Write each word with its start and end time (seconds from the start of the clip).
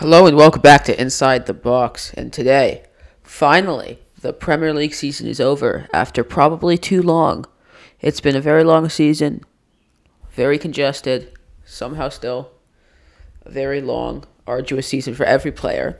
Hello 0.00 0.26
and 0.26 0.36
welcome 0.36 0.60
back 0.60 0.84
to 0.84 1.00
Inside 1.00 1.46
the 1.46 1.54
Box. 1.54 2.12
And 2.12 2.30
today, 2.30 2.84
finally, 3.22 3.98
the 4.20 4.34
Premier 4.34 4.74
League 4.74 4.92
season 4.92 5.26
is 5.26 5.40
over 5.40 5.88
after 5.90 6.22
probably 6.22 6.76
too 6.76 7.00
long. 7.00 7.46
It's 8.02 8.20
been 8.20 8.36
a 8.36 8.42
very 8.42 8.62
long 8.62 8.90
season, 8.90 9.40
very 10.32 10.58
congested, 10.58 11.32
somehow 11.64 12.10
still 12.10 12.50
a 13.46 13.50
very 13.50 13.80
long, 13.80 14.24
arduous 14.46 14.86
season 14.86 15.14
for 15.14 15.24
every 15.24 15.50
player. 15.50 15.98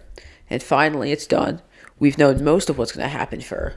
And 0.51 0.63
finally, 0.63 1.11
it's 1.11 1.27
done. 1.27 1.63
We've 1.99 2.19
known 2.19 2.45
most 2.45 2.69
of 2.69 2.77
what's 2.77 2.93
going 2.93 3.05
to 3.05 3.09
happen 3.09 3.41
for 3.41 3.77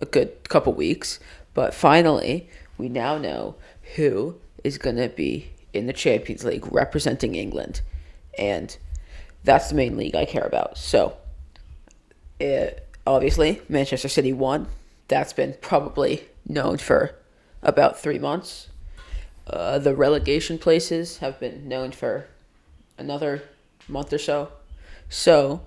a 0.00 0.06
good 0.06 0.48
couple 0.48 0.72
weeks, 0.72 1.20
but 1.54 1.72
finally, 1.72 2.50
we 2.78 2.88
now 2.88 3.16
know 3.16 3.54
who 3.94 4.40
is 4.64 4.76
going 4.76 4.96
to 4.96 5.08
be 5.08 5.52
in 5.72 5.86
the 5.86 5.92
Champions 5.92 6.44
League 6.44 6.66
representing 6.72 7.36
England. 7.36 7.80
And 8.36 8.76
that's 9.44 9.68
the 9.68 9.74
main 9.74 9.96
league 9.96 10.14
I 10.14 10.24
care 10.24 10.44
about. 10.44 10.78
So, 10.78 11.16
it, 12.38 12.88
obviously, 13.06 13.62
Manchester 13.68 14.08
City 14.08 14.32
won. 14.32 14.68
That's 15.08 15.32
been 15.32 15.54
probably 15.60 16.28
known 16.46 16.78
for 16.78 17.14
about 17.62 17.98
three 17.98 18.18
months. 18.18 18.68
Uh, 19.46 19.78
the 19.78 19.94
relegation 19.94 20.58
places 20.58 21.18
have 21.18 21.38
been 21.40 21.68
known 21.68 21.92
for 21.92 22.26
another 22.96 23.42
month 23.88 24.12
or 24.12 24.18
so. 24.18 24.52
So, 25.08 25.62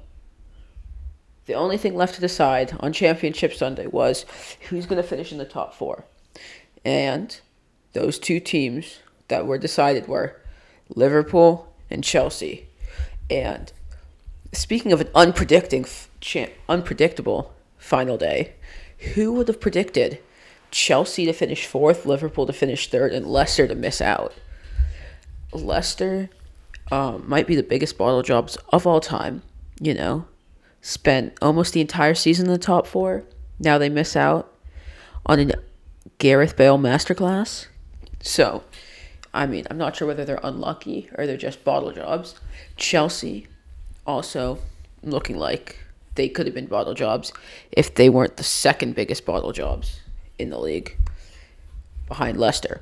the 1.46 1.54
only 1.54 1.78
thing 1.78 1.96
left 1.96 2.16
to 2.16 2.22
decide 2.22 2.76
on 2.80 2.94
Championship 2.94 3.54
Sunday 3.54 3.88
was 3.88 4.26
who's 4.70 4.86
going 4.86 5.02
to 5.02 5.08
finish 5.08 5.32
in 5.32 5.38
the 5.38 5.46
top 5.46 5.74
four. 5.74 6.06
And 6.84 7.40
those 7.94 8.18
two 8.18 8.40
teams 8.40 9.00
that 9.28 9.46
were 9.46 9.58
decided 9.58 10.08
were 10.08 10.42
Liverpool 10.90 11.74
and 11.90 12.04
Chelsea. 12.04 12.68
And 13.30 13.72
speaking 14.52 14.92
of 14.92 15.02
an 15.02 15.08
unpredicting, 15.08 15.88
unpredictable 16.70 17.54
final 17.78 18.18
day, 18.18 18.54
who 19.14 19.34
would 19.34 19.48
have 19.48 19.60
predicted 19.60 20.20
Chelsea 20.72 21.26
to 21.26 21.34
finish 21.34 21.66
fourth, 21.66 22.06
Liverpool 22.06 22.46
to 22.46 22.54
finish 22.54 22.90
third, 22.90 23.14
and 23.14 23.26
Leicester 23.26 23.68
to 23.68 23.76
miss 23.76 24.02
out? 24.02 24.34
Leicester 25.54 26.30
um, 26.92 27.24
might 27.28 27.48
be 27.48 27.56
the 27.56 27.64
biggest 27.64 27.98
bottle 27.98 28.22
jobs 28.22 28.58
of 28.70 28.86
all 28.86 29.00
time. 29.00 29.42
You 29.80 29.94
know, 29.94 30.28
spent 30.82 31.34
almost 31.42 31.74
the 31.74 31.82
entire 31.82 32.14
season 32.14 32.46
in 32.46 32.52
the 32.52 32.58
top 32.58 32.88
four. 32.88 33.24
Now 33.60 33.78
they 33.78 33.90
miss 33.90 34.16
out 34.16 34.54
on 35.26 35.40
a 35.40 35.54
Gareth 36.18 36.56
Bale 36.56 36.78
masterclass. 36.78 37.68
So, 38.22 38.64
I 39.36 39.48
mean, 39.48 39.68
I'm 39.70 39.78
not 39.78 39.98
sure 39.98 40.08
whether 40.08 40.24
they're 40.24 40.40
unlucky 40.44 41.10
or 41.18 41.28
they're 41.28 41.36
just 41.36 41.66
bottle 41.66 41.92
jobs. 41.92 42.36
Chelsea 42.78 43.48
also 44.08 44.60
looking 45.04 45.38
like 45.38 45.78
they 46.16 46.30
could 46.30 46.46
have 46.46 46.56
been 46.56 46.68
bottle 46.68 46.94
jobs 46.94 47.34
if 47.70 47.94
they 47.94 48.08
weren't 48.08 48.38
the 48.38 48.44
second 48.44 48.96
biggest 48.96 49.26
bottle 49.26 49.52
jobs 49.52 50.00
in 50.40 50.52
the 50.52 50.58
league 50.58 50.98
behind 52.08 52.38
Leicester. 52.38 52.82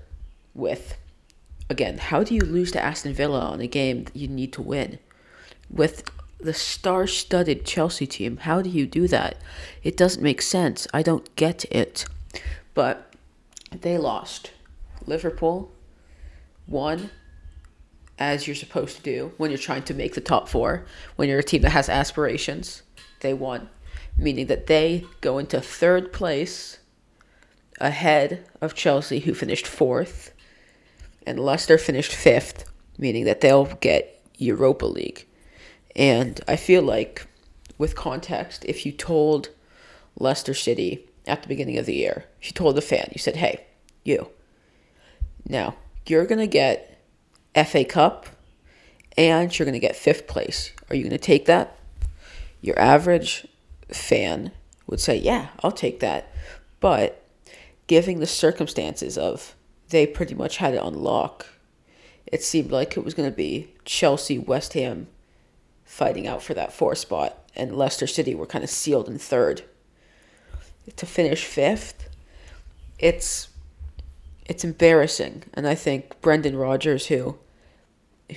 With, 0.53 0.95
again, 1.71 1.97
how 1.97 2.23
do 2.23 2.35
you 2.35 2.41
lose 2.41 2.71
to 2.73 2.83
Aston 2.83 3.15
Villa 3.15 3.39
on 3.39 3.59
a 3.59 3.67
game 3.67 4.03
that 4.03 4.15
you 4.15 4.27
need 4.27 4.53
to 4.53 4.61
win? 4.61 4.99
With 5.71 6.07
the 6.39 6.53
star 6.53 7.07
studded 7.07 7.65
Chelsea 7.65 8.05
team, 8.05 8.37
how 8.37 8.61
do 8.61 8.69
you 8.69 8.85
do 8.85 9.07
that? 9.07 9.37
It 9.81 9.97
doesn't 9.97 10.21
make 10.21 10.43
sense. 10.43 10.87
I 10.93 11.01
don't 11.01 11.35
get 11.35 11.65
it. 11.65 12.05
But 12.75 13.11
they 13.71 13.97
lost. 13.97 14.51
Liverpool 15.07 15.72
won 16.67 17.09
as 18.19 18.47
you're 18.47 18.55
supposed 18.55 18.97
to 18.97 19.03
do 19.03 19.33
when 19.37 19.49
you're 19.49 19.57
trying 19.57 19.83
to 19.83 19.93
make 19.93 20.13
the 20.13 20.21
top 20.21 20.47
four, 20.47 20.85
when 21.15 21.27
you're 21.27 21.39
a 21.39 21.43
team 21.43 21.61
that 21.61 21.71
has 21.71 21.89
aspirations. 21.89 22.83
They 23.21 23.33
won, 23.33 23.69
meaning 24.17 24.47
that 24.47 24.67
they 24.67 25.05
go 25.21 25.37
into 25.37 25.59
third 25.61 26.13
place 26.13 26.79
ahead 27.79 28.47
of 28.61 28.75
Chelsea, 28.75 29.19
who 29.19 29.33
finished 29.33 29.67
fourth, 29.67 30.33
and 31.25 31.39
Leicester 31.39 31.77
finished 31.77 32.13
fifth, 32.13 32.65
meaning 32.97 33.25
that 33.25 33.41
they'll 33.41 33.65
get 33.65 34.21
Europa 34.37 34.85
League. 34.85 35.25
And 35.95 36.39
I 36.47 36.55
feel 36.55 36.81
like, 36.81 37.27
with 37.77 37.95
context, 37.95 38.63
if 38.65 38.85
you 38.85 38.91
told 38.91 39.49
Leicester 40.17 40.53
City 40.53 41.07
at 41.25 41.41
the 41.41 41.47
beginning 41.47 41.77
of 41.77 41.85
the 41.85 41.95
year, 41.95 42.25
if 42.41 42.47
you 42.47 42.53
told 42.53 42.75
the 42.75 42.81
fan, 42.81 43.09
you 43.11 43.19
said, 43.19 43.37
hey, 43.37 43.65
you, 44.03 44.29
now 45.47 45.75
you're 46.05 46.25
going 46.25 46.39
to 46.39 46.47
get 46.47 47.01
FA 47.65 47.85
Cup, 47.85 48.27
and 49.17 49.57
you're 49.57 49.65
going 49.65 49.73
to 49.73 49.79
get 49.79 49.95
fifth 49.95 50.27
place. 50.27 50.71
Are 50.89 50.95
you 50.95 51.03
going 51.03 51.11
to 51.11 51.17
take 51.17 51.45
that? 51.45 51.77
Your 52.61 52.79
average 52.79 53.47
fan 53.89 54.51
would 54.87 54.99
say, 54.99 55.17
Yeah, 55.17 55.49
I'll 55.63 55.71
take 55.71 55.99
that. 55.99 56.33
But 56.79 57.23
given 57.87 58.19
the 58.19 58.27
circumstances 58.27 59.17
of 59.17 59.55
they 59.89 60.07
pretty 60.07 60.33
much 60.33 60.57
had 60.57 60.73
it 60.73 60.79
on 60.81 60.95
lock, 60.95 61.47
it 62.25 62.43
seemed 62.43 62.71
like 62.71 62.97
it 62.97 63.05
was 63.05 63.13
going 63.13 63.29
to 63.29 63.35
be 63.35 63.71
Chelsea, 63.85 64.39
West 64.39 64.73
Ham 64.73 65.07
fighting 65.85 66.25
out 66.25 66.41
for 66.41 66.53
that 66.55 66.73
four 66.73 66.95
spot, 66.95 67.37
and 67.55 67.77
Leicester 67.77 68.07
City 68.07 68.33
were 68.33 68.47
kind 68.47 68.63
of 68.63 68.69
sealed 68.69 69.07
in 69.07 69.19
third. 69.19 69.63
To 70.95 71.05
finish 71.05 71.45
fifth, 71.45 72.09
it's 72.97 73.49
it's 74.45 74.63
embarrassing, 74.63 75.43
and 75.53 75.67
I 75.67 75.75
think 75.75 76.19
Brendan 76.21 76.57
Rodgers, 76.57 77.07
who 77.07 77.37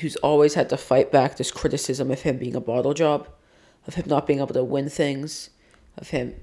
who's 0.01 0.17
always 0.17 0.55
had 0.55 0.69
to 0.69 0.77
fight 0.77 1.11
back 1.11 1.37
this 1.37 1.51
criticism 1.51 2.11
of 2.11 2.23
him 2.23 2.39
being 2.39 2.57
a 2.57 2.61
bottle 2.61 2.95
job, 2.95 3.29
of 3.87 3.95
him 3.95 4.05
not 4.09 4.27
being 4.27 4.41
able 4.41 4.55
to 4.55 4.65
win 4.65 4.89
things, 4.89 5.51
of 5.97 6.09
him 6.09 6.35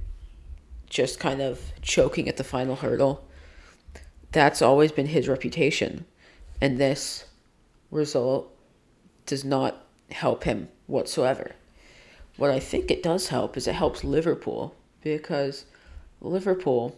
just 0.89 1.19
kind 1.19 1.41
of 1.41 1.71
choking 1.81 2.27
at 2.29 2.37
the 2.37 2.43
final 2.43 2.75
hurdle. 2.77 3.27
That's 4.31 4.61
always 4.61 4.91
been 4.91 5.07
his 5.07 5.27
reputation. 5.27 6.05
And 6.61 6.77
this 6.77 7.25
result 7.91 8.55
does 9.25 9.43
not 9.43 9.85
help 10.11 10.43
him 10.43 10.69
whatsoever. 10.87 11.51
What 12.37 12.51
I 12.51 12.59
think 12.59 12.89
it 12.89 13.03
does 13.03 13.27
help 13.27 13.57
is 13.57 13.67
it 13.67 13.75
helps 13.75 14.03
Liverpool 14.03 14.75
because 15.01 15.65
Liverpool, 16.21 16.97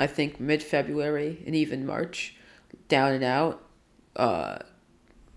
I 0.00 0.06
think 0.06 0.40
mid 0.40 0.62
February 0.62 1.42
and 1.44 1.54
even 1.54 1.84
March, 1.84 2.34
down 2.88 3.12
and 3.12 3.22
out, 3.22 3.62
uh, 4.16 4.60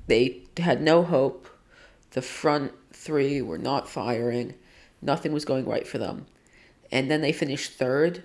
they 0.08 0.44
had 0.56 0.82
no 0.82 1.04
hope. 1.04 1.50
The 2.12 2.22
front 2.22 2.72
three 2.94 3.42
were 3.42 3.58
not 3.58 3.90
firing. 3.90 4.54
Nothing 5.02 5.34
was 5.34 5.44
going 5.44 5.66
right 5.66 5.86
for 5.86 5.98
them. 5.98 6.28
And 6.94 7.12
then 7.12 7.20
they 7.20 7.34
finished 7.34 7.74
third. 7.74 8.24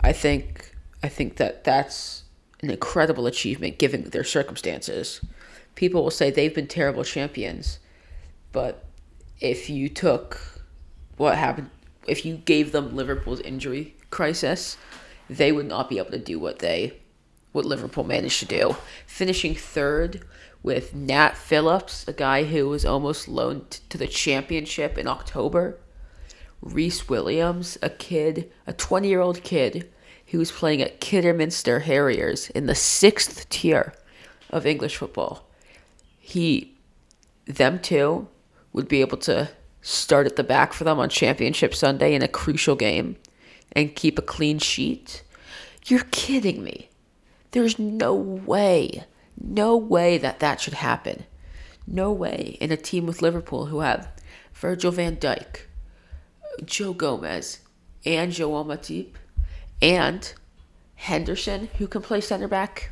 I 0.00 0.12
think 0.12 0.74
I 1.02 1.10
think 1.10 1.36
that 1.36 1.64
that's 1.64 2.24
an 2.62 2.70
incredible 2.70 3.26
achievement 3.26 3.76
given 3.76 4.04
their 4.04 4.24
circumstances. 4.24 5.20
People 5.74 6.02
will 6.02 6.10
say 6.10 6.30
they've 6.30 6.54
been 6.54 6.66
terrible 6.66 7.04
champions, 7.04 7.78
but 8.52 8.86
if 9.38 9.68
you 9.68 9.90
took 9.90 10.64
what 11.18 11.36
happened 11.36 11.68
if 12.06 12.24
you 12.24 12.36
gave 12.38 12.72
them 12.72 12.96
Liverpool's 12.96 13.40
injury 13.40 13.94
crisis, 14.10 14.76
they 15.30 15.52
would 15.52 15.66
not 15.66 15.88
be 15.88 15.98
able 15.98 16.10
to 16.10 16.18
do 16.18 16.38
what 16.38 16.58
they 16.58 16.92
what 17.52 17.64
Liverpool 17.64 18.04
managed 18.04 18.38
to 18.40 18.46
do. 18.46 18.76
Finishing 19.06 19.54
third 19.54 20.22
with 20.62 20.94
Nat 20.94 21.36
Phillips, 21.36 22.06
a 22.06 22.12
guy 22.12 22.44
who 22.44 22.68
was 22.68 22.84
almost 22.84 23.26
loaned 23.26 23.80
to 23.88 23.98
the 23.98 24.06
championship 24.06 24.96
in 24.98 25.08
October. 25.08 25.78
Rhys 26.60 27.08
Williams, 27.08 27.78
a 27.82 27.90
kid, 27.90 28.52
a 28.66 28.72
20 28.72 29.08
year 29.08 29.20
old 29.20 29.42
kid 29.42 29.90
who 30.26 30.38
was 30.38 30.52
playing 30.52 30.82
at 30.82 31.00
Kidderminster 31.00 31.80
Harriers 31.80 32.50
in 32.50 32.66
the 32.66 32.74
sixth 32.74 33.48
tier 33.48 33.94
of 34.50 34.66
English 34.66 34.96
football. 34.96 35.48
He, 36.18 36.76
them 37.46 37.80
two, 37.80 38.28
would 38.72 38.88
be 38.88 39.00
able 39.00 39.18
to 39.18 39.50
start 39.82 40.26
at 40.26 40.36
the 40.36 40.44
back 40.44 40.72
for 40.72 40.84
them 40.84 40.98
on 41.00 41.08
Championship 41.08 41.74
Sunday 41.74 42.14
in 42.14 42.22
a 42.22 42.28
crucial 42.28 42.76
game 42.76 43.16
and 43.72 43.94
keep 43.94 44.18
a 44.18 44.22
clean 44.22 44.58
sheet. 44.58 45.22
You're 45.86 46.06
kidding 46.10 46.62
me. 46.62 46.90
There's 47.52 47.78
no 47.78 48.14
way 48.14 49.04
no 49.40 49.76
way 49.76 50.18
that 50.18 50.40
that 50.40 50.60
should 50.60 50.74
happen. 50.74 51.24
No 51.86 52.12
way 52.12 52.58
in 52.60 52.70
a 52.70 52.76
team 52.76 53.06
with 53.06 53.22
Liverpool 53.22 53.66
who 53.66 53.80
have 53.80 54.08
Virgil 54.52 54.92
van 54.92 55.16
Dijk, 55.16 55.62
Joe 56.64 56.92
Gomez, 56.92 57.60
and 58.04 58.32
Joel 58.32 58.64
Matip, 58.64 59.14
and 59.80 60.32
Henderson, 60.96 61.70
who 61.78 61.86
can 61.86 62.02
play 62.02 62.20
center 62.20 62.48
back. 62.48 62.90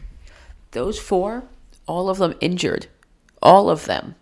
Those 0.70 0.98
four, 0.98 1.44
all 1.86 2.08
of 2.08 2.18
them 2.18 2.34
injured. 2.40 2.86
All 3.42 3.70
of 3.70 3.84
them. 3.84 4.14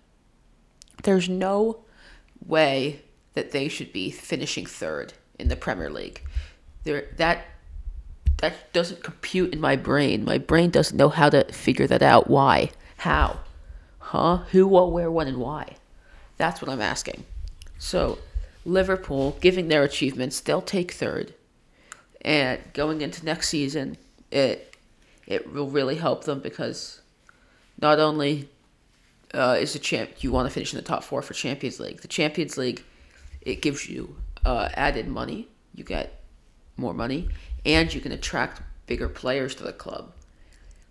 There's 1.05 1.29
no 1.29 1.85
way 2.45 3.03
that 3.35 3.53
they 3.53 3.69
should 3.69 3.93
be 3.93 4.11
finishing 4.11 4.67
third 4.67 5.15
in 5.39 5.49
the 5.49 5.57
Premier 5.57 5.91
League. 5.91 6.23
There, 6.85 7.07
that 7.17 7.45
that 8.39 8.73
doesn't 8.73 9.03
compute 9.03 9.53
in 9.53 9.61
my 9.61 9.77
brain. 9.77 10.25
My 10.25 10.39
brain 10.39 10.71
doesn't 10.71 10.97
know 10.97 11.09
how 11.09 11.31
to 11.31 11.45
figure 11.53 11.87
that 11.87 12.03
out. 12.03 12.29
Why? 12.29 12.71
How? 12.99 13.41
Huh? 13.99 14.39
Who, 14.53 14.67
what, 14.67 14.93
where, 14.93 15.11
when, 15.11 15.27
and 15.27 15.39
why? 15.39 15.77
That's 16.37 16.61
what 16.61 16.71
I'm 16.71 16.83
asking. 16.83 17.25
So, 17.79 18.19
Liverpool, 18.65 19.37
giving 19.41 19.69
their 19.69 19.83
achievements, 19.83 20.41
they'll 20.41 20.63
take 20.63 20.93
third. 20.93 21.35
And 22.21 22.61
going 22.73 23.01
into 23.01 23.25
next 23.25 23.49
season, 23.49 23.97
it 24.31 24.75
it 25.27 25.53
will 25.53 25.69
really 25.69 25.97
help 25.97 26.25
them 26.25 26.41
because 26.41 27.01
not 27.81 27.99
only 27.99 28.49
uh, 29.35 29.57
is 29.59 29.73
the 29.73 29.79
champ 29.79 30.11
you 30.21 30.31
want 30.31 30.49
to 30.49 30.55
finish 30.55 30.73
in 30.73 30.77
the 30.77 30.85
top 30.85 31.03
four 31.03 31.23
for 31.23 31.35
Champions 31.35 31.81
League, 31.81 32.01
the 32.01 32.09
Champions 32.09 32.57
League 32.57 32.83
it 33.41 33.63
gives 33.63 33.89
you 33.89 34.17
uh, 34.45 34.69
added 34.75 35.07
money. 35.07 35.49
You 35.75 35.85
get 35.85 36.21
more 36.77 36.95
money, 36.95 37.29
and 37.67 37.93
you 37.93 38.01
can 38.01 38.13
attract 38.13 38.63
bigger 38.87 39.09
players 39.09 39.55
to 39.57 39.65
the 39.65 39.73
club. 39.73 40.13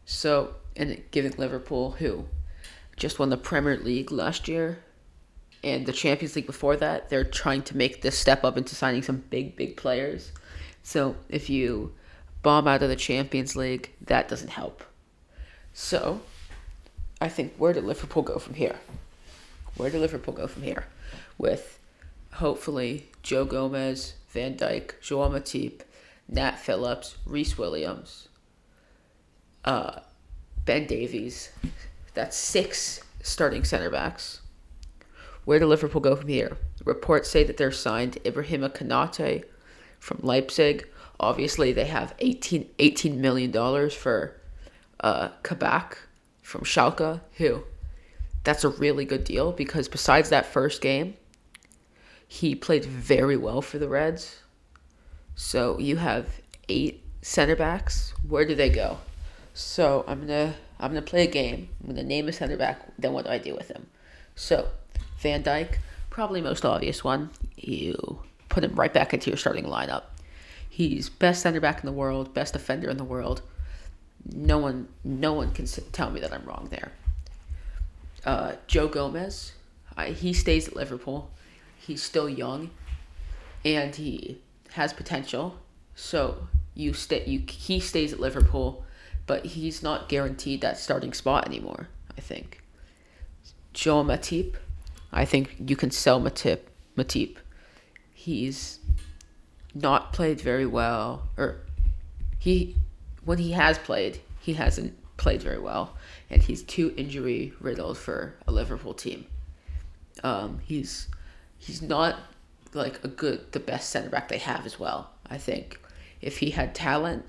So, 0.06 0.56
and 0.76 1.02
giving 1.10 1.34
Liverpool, 1.38 1.92
who 1.92 2.26
just 2.98 3.18
won 3.18 3.30
the 3.30 3.38
Premier 3.38 3.78
League 3.78 4.12
last 4.12 4.48
year 4.48 4.80
and 5.64 5.86
the 5.86 5.94
Champions 5.94 6.36
League 6.36 6.46
before 6.46 6.76
that, 6.76 7.10
they're 7.10 7.24
trying 7.24 7.64
to 7.64 7.78
make 7.78 8.02
this 8.02 8.18
step 8.18 8.44
up 8.44 8.58
into 8.58 8.76
signing 8.76 9.02
some 9.02 9.24
big, 9.30 9.56
big 9.56 9.78
players. 9.78 10.32
So, 10.84 11.16
if 11.30 11.50
you 11.50 11.94
bomb 12.44 12.68
out 12.68 12.84
of 12.84 12.90
the 12.90 12.96
Champions 12.96 13.56
League, 13.56 13.92
that 14.02 14.28
doesn't 14.28 14.50
help. 14.50 14.84
So, 15.74 16.22
I 17.22 17.30
think 17.30 17.56
where 17.58 17.74
did 17.74 17.86
Liverpool 17.86 18.22
go 18.22 18.38
from 18.38 18.56
here? 18.56 18.76
Where 19.78 19.90
did 19.90 20.02
Liverpool 20.02 20.34
go 20.34 20.46
from 20.46 20.64
here? 20.64 20.86
With 21.38 21.80
hopefully 22.34 23.08
Joe 23.24 23.46
Gomez, 23.46 24.16
Van 24.30 24.56
Dijk, 24.56 25.00
Joel 25.02 25.32
Matip, 25.32 25.82
Nat 26.28 26.60
Phillips, 26.60 27.18
Rhys 27.26 27.58
Williams, 27.58 28.30
uh, 29.64 30.00
Ben 30.66 30.88
Davies. 30.88 31.52
That's 32.14 32.36
six 32.36 33.02
starting 33.22 33.64
center 33.64 33.90
backs. 33.90 34.42
Where 35.46 35.60
do 35.60 35.68
Liverpool 35.68 36.02
go 36.02 36.16
from 36.16 36.28
here? 36.28 36.58
Reports 36.84 37.30
say 37.30 37.44
that 37.44 37.58
they're 37.58 37.72
signed 37.72 38.18
Ibrahima 38.24 38.76
Konate 38.76 39.44
from 40.00 40.20
Leipzig. 40.22 40.88
Obviously, 41.20 41.72
they 41.72 41.86
have 41.86 42.16
18, 42.20 42.70
$18 42.80 43.18
million 43.18 43.90
for 43.90 44.36
uh, 45.00 45.30
Kabak 45.44 45.98
from 46.42 46.62
Schalke, 46.62 47.22
who 47.38 47.64
that's 48.44 48.64
a 48.64 48.70
really 48.70 49.06
good 49.06 49.24
deal 49.24 49.52
because 49.52 49.88
besides 49.88 50.30
that 50.30 50.46
first 50.46 50.82
game, 50.82 51.16
he 52.28 52.56
played 52.56 52.86
very 52.86 53.38
well 53.38 53.62
for 53.62 53.78
the 53.78 53.88
Reds. 53.90 54.40
So 55.36 55.78
you 55.80 55.98
have 55.98 56.42
eight 56.70 57.04
center 57.22 57.56
backs. 57.56 58.14
Where 58.28 58.46
do 58.46 58.56
they 58.56 58.70
go? 58.70 58.98
So 59.54 60.04
I'm 60.08 60.22
gonna 60.22 60.56
I'm 60.80 60.92
gonna 60.92 61.02
play 61.02 61.24
a 61.24 61.32
game. 61.32 61.70
I'm 61.82 61.90
gonna 61.90 62.04
name 62.04 62.28
a 62.28 62.34
center 62.34 62.58
back. 62.58 62.82
Then 62.98 63.14
what 63.14 63.26
do 63.26 63.32
I 63.32 63.38
do 63.38 63.54
with 63.56 63.70
him? 63.70 63.88
So 64.36 64.70
Van 65.20 65.44
Dijk, 65.44 65.78
probably 66.10 66.42
most 66.42 66.66
obvious 66.66 67.04
one. 67.04 67.30
You 67.58 68.20
put 68.50 68.64
him 68.64 68.76
right 68.76 68.94
back 68.94 69.14
into 69.14 69.30
your 69.30 69.38
starting 69.38 69.66
lineup. 69.66 70.04
He's 70.70 71.10
best 71.10 71.42
center 71.42 71.60
back 71.60 71.80
in 71.80 71.86
the 71.86 71.92
world, 71.94 72.34
best 72.34 72.54
defender 72.54 72.90
in 72.90 72.98
the 72.98 73.04
world. 73.04 73.42
No 74.34 74.58
one 74.58 74.88
no 75.04 75.34
one 75.34 75.52
can 75.52 75.66
tell 75.66 76.12
me 76.12 76.20
that 76.22 76.34
I'm 76.34 76.46
wrong 76.46 76.68
there. 76.70 76.92
Uh, 78.26 78.54
Joe 78.68 78.88
Gomez, 78.88 79.54
I, 79.96 80.08
he 80.08 80.34
stays 80.34 80.68
at 80.68 80.76
Liverpool. 80.76 81.30
He's 81.78 82.02
still 82.02 82.28
young, 82.28 82.72
and 83.64 83.96
he 83.96 84.40
has 84.76 84.94
potential. 84.94 85.58
So 85.96 86.48
you 86.74 86.94
stay. 86.94 87.26
You 87.26 87.44
he 87.48 87.80
stays 87.80 88.14
at 88.14 88.20
Liverpool, 88.20 88.86
but 89.26 89.46
he's 89.46 89.82
not 89.82 90.10
guaranteed 90.10 90.62
that 90.62 90.78
starting 90.78 91.14
spot 91.14 91.46
anymore. 91.46 91.88
I 92.18 92.22
think. 92.22 92.62
Joe 93.74 94.04
Matip, 94.04 94.56
I 95.12 95.26
think 95.26 95.56
you 95.68 95.76
can 95.76 95.92
sell 95.92 96.22
Matip. 96.22 96.60
Matip, 96.98 97.38
he's 98.14 98.80
not 99.74 100.14
played 100.14 100.40
very 100.40 100.66
well, 100.66 101.28
or 101.38 101.58
he 102.40 102.78
when 103.26 103.38
he 103.38 103.52
has 103.52 103.78
played, 103.78 104.20
he 104.40 104.54
hasn't 104.54 104.94
played 105.18 105.42
very 105.42 105.60
well, 105.60 105.96
and 106.30 106.42
he's 106.42 106.64
too 106.64 106.94
injury 106.96 107.54
riddled 107.60 107.98
for 107.98 108.36
a 108.48 108.52
Liverpool 108.52 108.94
team. 108.94 109.26
Um, 110.24 110.60
he's 110.66 111.08
he's 111.58 111.82
not 111.82 112.20
like 112.76 113.04
a 113.04 113.08
good 113.08 113.52
the 113.52 113.60
best 113.60 113.90
center 113.90 114.10
back 114.10 114.28
they 114.28 114.38
have 114.38 114.66
as 114.66 114.80
well. 114.80 115.12
I 115.28 115.38
think 115.38 115.80
if 116.22 116.40
he 116.40 116.52
had 116.52 116.76
talent 116.76 117.26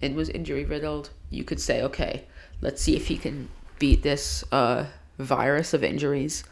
and 0.00 0.14
was 0.14 0.28
injury 0.28 0.64
riddled, 0.64 1.10
you 1.30 1.44
could 1.44 1.60
say, 1.60 1.82
okay, 1.82 2.24
let's 2.60 2.82
see 2.82 2.96
if 2.96 3.08
he 3.08 3.16
can 3.16 3.48
beat 3.78 4.02
this 4.02 4.44
uh, 4.52 4.86
virus 5.18 5.74
of 5.74 5.82
injuries. 5.82 6.44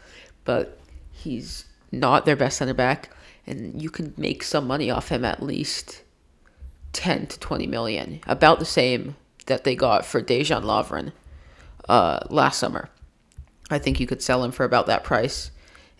But 0.43 0.79
he's 1.11 1.65
not 1.91 2.25
their 2.25 2.35
best 2.35 2.57
center 2.57 2.73
back, 2.73 3.09
and 3.47 3.81
you 3.81 3.89
can 3.89 4.13
make 4.17 4.43
some 4.43 4.67
money 4.67 4.91
off 4.91 5.09
him 5.09 5.25
at 5.25 5.41
least 5.41 6.03
10 6.93 7.27
to 7.27 7.39
20 7.39 7.67
million, 7.67 8.19
about 8.27 8.59
the 8.59 8.65
same 8.65 9.15
that 9.47 9.63
they 9.63 9.75
got 9.75 10.05
for 10.05 10.21
Dejan 10.21 10.63
Lovren 10.63 11.11
uh, 11.89 12.19
last 12.29 12.59
summer. 12.59 12.89
I 13.69 13.79
think 13.79 13.99
you 13.99 14.07
could 14.07 14.21
sell 14.21 14.43
him 14.43 14.51
for 14.51 14.63
about 14.63 14.87
that 14.87 15.03
price 15.03 15.51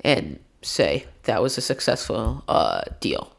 and 0.03 0.39
say 0.65 1.05
that 1.23 1.41
was 1.41 1.57
a 1.57 1.61
successful 1.61 2.43
uh, 2.47 2.81
deal. 2.99 3.31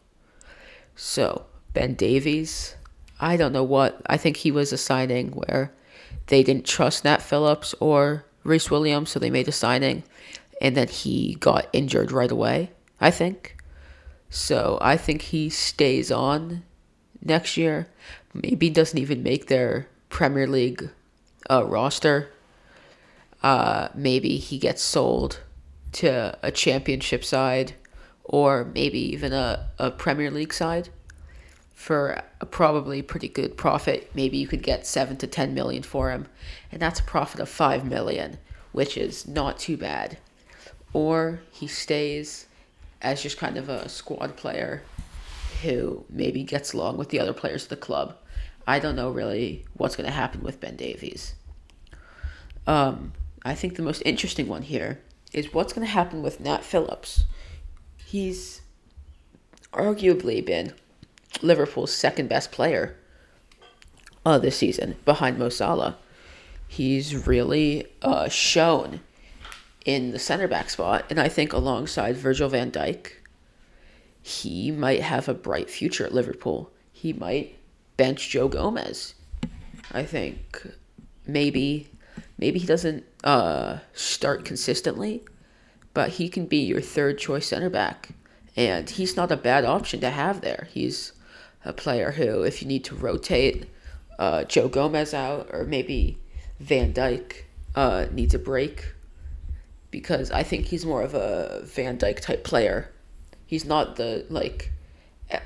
So, 0.94 1.46
Ben 1.72 1.94
Davies, 1.94 2.76
I 3.20 3.36
don't 3.36 3.52
know 3.52 3.64
what. 3.64 4.00
I 4.06 4.16
think 4.16 4.38
he 4.38 4.50
was 4.50 4.72
a 4.72 4.78
signing 4.78 5.32
where 5.32 5.72
they 6.28 6.42
didn't 6.42 6.66
trust 6.66 7.04
Nat 7.04 7.22
Phillips 7.22 7.74
or 7.80 8.24
Rhys 8.44 8.70
Williams, 8.70 9.10
so 9.10 9.18
they 9.18 9.30
made 9.30 9.48
a 9.48 9.52
signing, 9.52 10.04
and 10.60 10.76
then 10.76 10.88
he 10.88 11.34
got 11.34 11.68
injured 11.72 12.12
right 12.12 12.30
away, 12.30 12.70
I 13.00 13.10
think. 13.10 13.56
So, 14.30 14.78
I 14.80 14.96
think 14.96 15.22
he 15.22 15.50
stays 15.50 16.10
on 16.10 16.62
next 17.22 17.56
year. 17.56 17.88
Maybe 18.32 18.70
doesn't 18.70 18.98
even 18.98 19.22
make 19.22 19.46
their 19.46 19.88
Premier 20.08 20.46
League 20.46 20.90
uh, 21.50 21.64
roster. 21.64 22.30
Uh, 23.42 23.88
maybe 23.94 24.38
he 24.38 24.58
gets 24.58 24.82
sold 24.82 25.40
to 25.96 26.38
a 26.42 26.50
championship 26.50 27.24
side 27.24 27.74
or 28.24 28.64
maybe 28.64 28.98
even 28.98 29.32
a, 29.32 29.68
a 29.78 29.90
Premier 29.90 30.30
League 30.30 30.52
side 30.52 30.88
for 31.74 32.22
a 32.40 32.46
probably 32.46 33.02
pretty 33.02 33.28
good 33.28 33.56
profit. 33.56 34.10
Maybe 34.14 34.38
you 34.38 34.46
could 34.46 34.62
get 34.62 34.86
seven 34.86 35.16
to 35.18 35.26
ten 35.26 35.54
million 35.54 35.82
for 35.82 36.10
him, 36.10 36.26
and 36.72 36.80
that's 36.82 37.00
a 37.00 37.04
profit 37.04 37.40
of 37.40 37.48
five 37.48 37.84
million, 37.84 38.38
which 38.72 38.96
is 38.96 39.28
not 39.28 39.58
too 39.58 39.76
bad. 39.76 40.18
Or 40.92 41.40
he 41.52 41.66
stays 41.66 42.46
as 43.02 43.22
just 43.22 43.38
kind 43.38 43.56
of 43.56 43.68
a 43.68 43.88
squad 43.88 44.36
player 44.36 44.82
who 45.62 46.04
maybe 46.08 46.42
gets 46.42 46.72
along 46.72 46.96
with 46.96 47.10
the 47.10 47.20
other 47.20 47.32
players 47.32 47.64
of 47.64 47.68
the 47.68 47.76
club. 47.76 48.16
I 48.66 48.78
don't 48.78 48.96
know 48.96 49.10
really 49.10 49.64
what's 49.74 49.96
going 49.96 50.08
to 50.08 50.12
happen 50.12 50.42
with 50.42 50.60
Ben 50.60 50.76
Davies. 50.76 51.34
Um, 52.66 53.12
I 53.44 53.54
think 53.54 53.76
the 53.76 53.82
most 53.82 54.02
interesting 54.04 54.48
one 54.48 54.62
here 54.62 55.00
is 55.36 55.52
what's 55.52 55.72
going 55.74 55.86
to 55.86 55.92
happen 55.92 56.22
with 56.22 56.40
Nat 56.40 56.64
Phillips. 56.64 57.26
He's 57.98 58.62
arguably 59.72 60.44
been 60.44 60.72
Liverpool's 61.42 61.92
second 61.92 62.28
best 62.28 62.50
player 62.50 62.96
uh, 64.24 64.38
this 64.38 64.56
season 64.56 64.96
behind 65.04 65.38
Mo 65.38 65.50
Salah. 65.50 65.98
He's 66.66 67.26
really 67.26 67.86
uh, 68.00 68.28
shown 68.28 69.00
in 69.84 70.10
the 70.10 70.18
center 70.18 70.48
back 70.48 70.70
spot, 70.70 71.04
and 71.10 71.20
I 71.20 71.28
think 71.28 71.52
alongside 71.52 72.16
Virgil 72.16 72.48
van 72.48 72.72
Dijk, 72.72 73.12
he 74.22 74.72
might 74.72 75.02
have 75.02 75.28
a 75.28 75.34
bright 75.34 75.70
future 75.70 76.06
at 76.06 76.14
Liverpool. 76.14 76.72
He 76.90 77.12
might 77.12 77.56
bench 77.96 78.30
Joe 78.30 78.48
Gomez. 78.48 79.14
I 79.92 80.02
think 80.02 80.66
maybe 81.26 81.88
maybe 82.38 82.58
he 82.58 82.66
doesn't 82.66 83.04
uh, 83.26 83.80
start 83.92 84.44
consistently, 84.44 85.24
but 85.92 86.10
he 86.10 86.28
can 86.28 86.46
be 86.46 86.58
your 86.58 86.80
third 86.80 87.18
choice 87.18 87.48
center 87.48 87.68
back, 87.68 88.10
and 88.54 88.88
he's 88.88 89.16
not 89.16 89.32
a 89.32 89.36
bad 89.36 89.64
option 89.64 90.00
to 90.00 90.10
have 90.10 90.40
there. 90.40 90.68
He's 90.70 91.12
a 91.64 91.72
player 91.72 92.12
who, 92.12 92.42
if 92.42 92.62
you 92.62 92.68
need 92.68 92.84
to 92.84 92.94
rotate 92.94 93.66
uh, 94.16 94.44
Joe 94.44 94.68
Gomez 94.68 95.12
out, 95.12 95.50
or 95.52 95.64
maybe 95.64 96.18
Van 96.60 96.92
Dijk 96.94 97.42
uh, 97.74 98.06
needs 98.12 98.32
a 98.32 98.38
break, 98.38 98.94
because 99.90 100.30
I 100.30 100.44
think 100.44 100.66
he's 100.66 100.86
more 100.86 101.02
of 101.02 101.14
a 101.14 101.62
Van 101.64 101.98
Dijk 101.98 102.20
type 102.20 102.44
player. 102.44 102.92
He's 103.44 103.64
not 103.64 103.96
the 103.96 104.24
like 104.30 104.70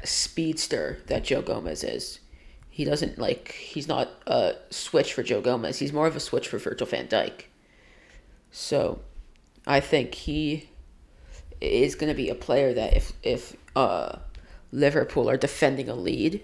speedster 0.04 0.98
that 1.06 1.24
Joe 1.24 1.40
Gomez 1.40 1.82
is. 1.82 2.20
He 2.68 2.84
doesn't 2.84 3.18
like 3.18 3.52
he's 3.52 3.88
not 3.88 4.10
a 4.26 4.56
switch 4.68 5.14
for 5.14 5.22
Joe 5.22 5.40
Gomez. 5.40 5.78
He's 5.78 5.94
more 5.94 6.06
of 6.06 6.16
a 6.16 6.20
switch 6.20 6.46
for 6.46 6.58
Virgil 6.58 6.86
van 6.86 7.08
Dijk. 7.08 7.44
So, 8.50 9.00
I 9.66 9.80
think 9.80 10.14
he 10.14 10.70
is 11.60 11.94
going 11.94 12.08
to 12.08 12.16
be 12.16 12.28
a 12.28 12.34
player 12.34 12.72
that 12.74 12.96
if 12.96 13.12
if 13.22 13.56
uh, 13.76 14.18
Liverpool 14.72 15.28
are 15.28 15.36
defending 15.36 15.88
a 15.88 15.94
lead, 15.94 16.42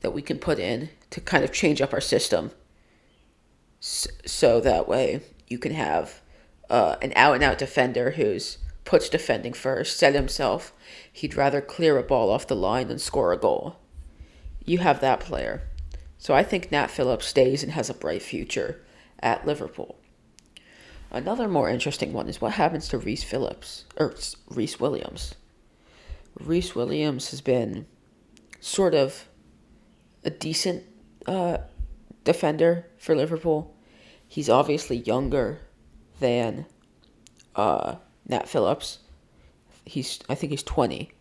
that 0.00 0.12
we 0.12 0.22
can 0.22 0.38
put 0.38 0.58
in 0.58 0.90
to 1.10 1.20
kind 1.20 1.44
of 1.44 1.52
change 1.52 1.80
up 1.80 1.92
our 1.92 2.00
system. 2.00 2.52
So, 3.80 4.60
that 4.60 4.86
way 4.86 5.22
you 5.48 5.58
can 5.58 5.72
have 5.72 6.20
uh, 6.70 6.96
an 7.02 7.12
out 7.16 7.34
and 7.34 7.42
out 7.42 7.58
defender 7.58 8.12
who's 8.12 8.58
puts 8.84 9.08
defending 9.08 9.52
first, 9.52 9.96
said 9.96 10.14
himself 10.14 10.72
he'd 11.12 11.36
rather 11.36 11.60
clear 11.60 11.98
a 11.98 12.02
ball 12.02 12.30
off 12.30 12.46
the 12.46 12.56
line 12.56 12.88
than 12.88 12.98
score 12.98 13.32
a 13.32 13.38
goal. 13.38 13.76
You 14.64 14.78
have 14.78 15.00
that 15.00 15.20
player. 15.20 15.62
So 16.18 16.34
I 16.34 16.42
think 16.42 16.70
Nat 16.70 16.88
Phillips 16.88 17.26
stays 17.26 17.62
and 17.62 17.72
has 17.72 17.90
a 17.90 17.94
bright 17.94 18.22
future 18.22 18.80
at 19.20 19.46
Liverpool. 19.46 19.96
Another 21.12 21.46
more 21.46 21.68
interesting 21.68 22.14
one 22.14 22.26
is 22.26 22.40
what 22.40 22.52
happens 22.52 22.88
to 22.88 22.98
Rhys 22.98 23.22
Phillips 23.22 23.84
or 23.98 24.14
Rhys 24.48 24.80
Williams. 24.80 25.34
Rhys 26.40 26.74
Williams 26.74 27.30
has 27.30 27.42
been 27.42 27.86
sort 28.60 28.94
of 28.94 29.28
a 30.24 30.30
decent 30.30 30.84
uh, 31.26 31.58
defender 32.24 32.86
for 32.96 33.14
Liverpool. 33.14 33.76
He's 34.26 34.48
obviously 34.48 34.96
younger 34.96 35.60
than 36.18 36.64
uh, 37.54 37.96
Nat 38.26 38.48
Phillips. 38.48 39.00
He's 39.84 40.18
I 40.30 40.34
think 40.34 40.50
he's 40.50 40.62
twenty. 40.62 41.12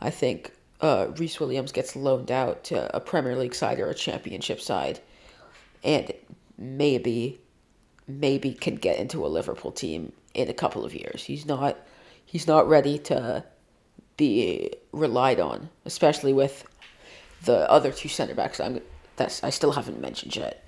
I 0.00 0.10
think 0.10 0.52
uh, 0.80 1.08
Rhys 1.16 1.40
Williams 1.40 1.72
gets 1.72 1.96
loaned 1.96 2.30
out 2.30 2.62
to 2.64 2.94
a 2.94 3.00
Premier 3.00 3.34
League 3.34 3.56
side 3.56 3.80
or 3.80 3.88
a 3.88 3.94
Championship 3.94 4.60
side, 4.60 5.00
and 5.82 6.12
maybe 6.56 7.40
maybe 8.06 8.52
can 8.52 8.76
get 8.76 8.98
into 8.98 9.24
a 9.24 9.28
Liverpool 9.28 9.72
team 9.72 10.12
in 10.34 10.48
a 10.48 10.54
couple 10.54 10.84
of 10.84 10.94
years. 10.94 11.24
He's 11.24 11.46
not 11.46 11.78
he's 12.24 12.46
not 12.46 12.68
ready 12.68 12.98
to 12.98 13.44
be 14.16 14.72
relied 14.92 15.40
on, 15.40 15.68
especially 15.84 16.32
with 16.32 16.64
the 17.44 17.70
other 17.70 17.92
two 17.92 18.08
center 18.08 18.34
backs 18.34 18.60
I'm 18.60 18.80
that's 19.16 19.42
I 19.42 19.50
still 19.50 19.72
haven't 19.72 20.00
mentioned 20.00 20.36
yet. 20.36 20.64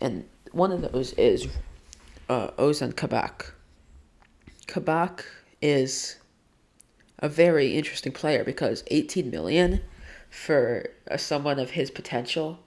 And 0.00 0.24
one 0.52 0.72
of 0.72 0.92
those 0.92 1.12
is 1.14 1.48
uh, 2.28 2.48
Ozan 2.58 2.94
Kabak. 2.94 3.52
Kabak 4.66 5.24
is 5.62 6.16
a 7.18 7.28
very 7.28 7.76
interesting 7.76 8.12
player 8.12 8.44
because 8.44 8.84
18 8.88 9.30
million 9.30 9.80
for 10.28 10.90
someone 11.16 11.58
of 11.58 11.70
his 11.70 11.90
potential 11.90 12.58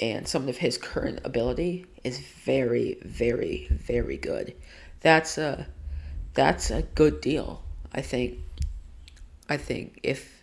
and 0.00 0.26
some 0.26 0.48
of 0.48 0.56
his 0.58 0.78
current 0.78 1.20
ability 1.24 1.86
is 2.02 2.18
very 2.18 2.98
very 3.04 3.68
very 3.70 4.16
good. 4.16 4.54
That's 5.00 5.38
a 5.38 5.66
that's 6.34 6.70
a 6.70 6.82
good 6.82 7.20
deal. 7.20 7.62
I 7.92 8.00
think 8.00 8.38
I 9.48 9.56
think 9.56 10.00
if 10.02 10.42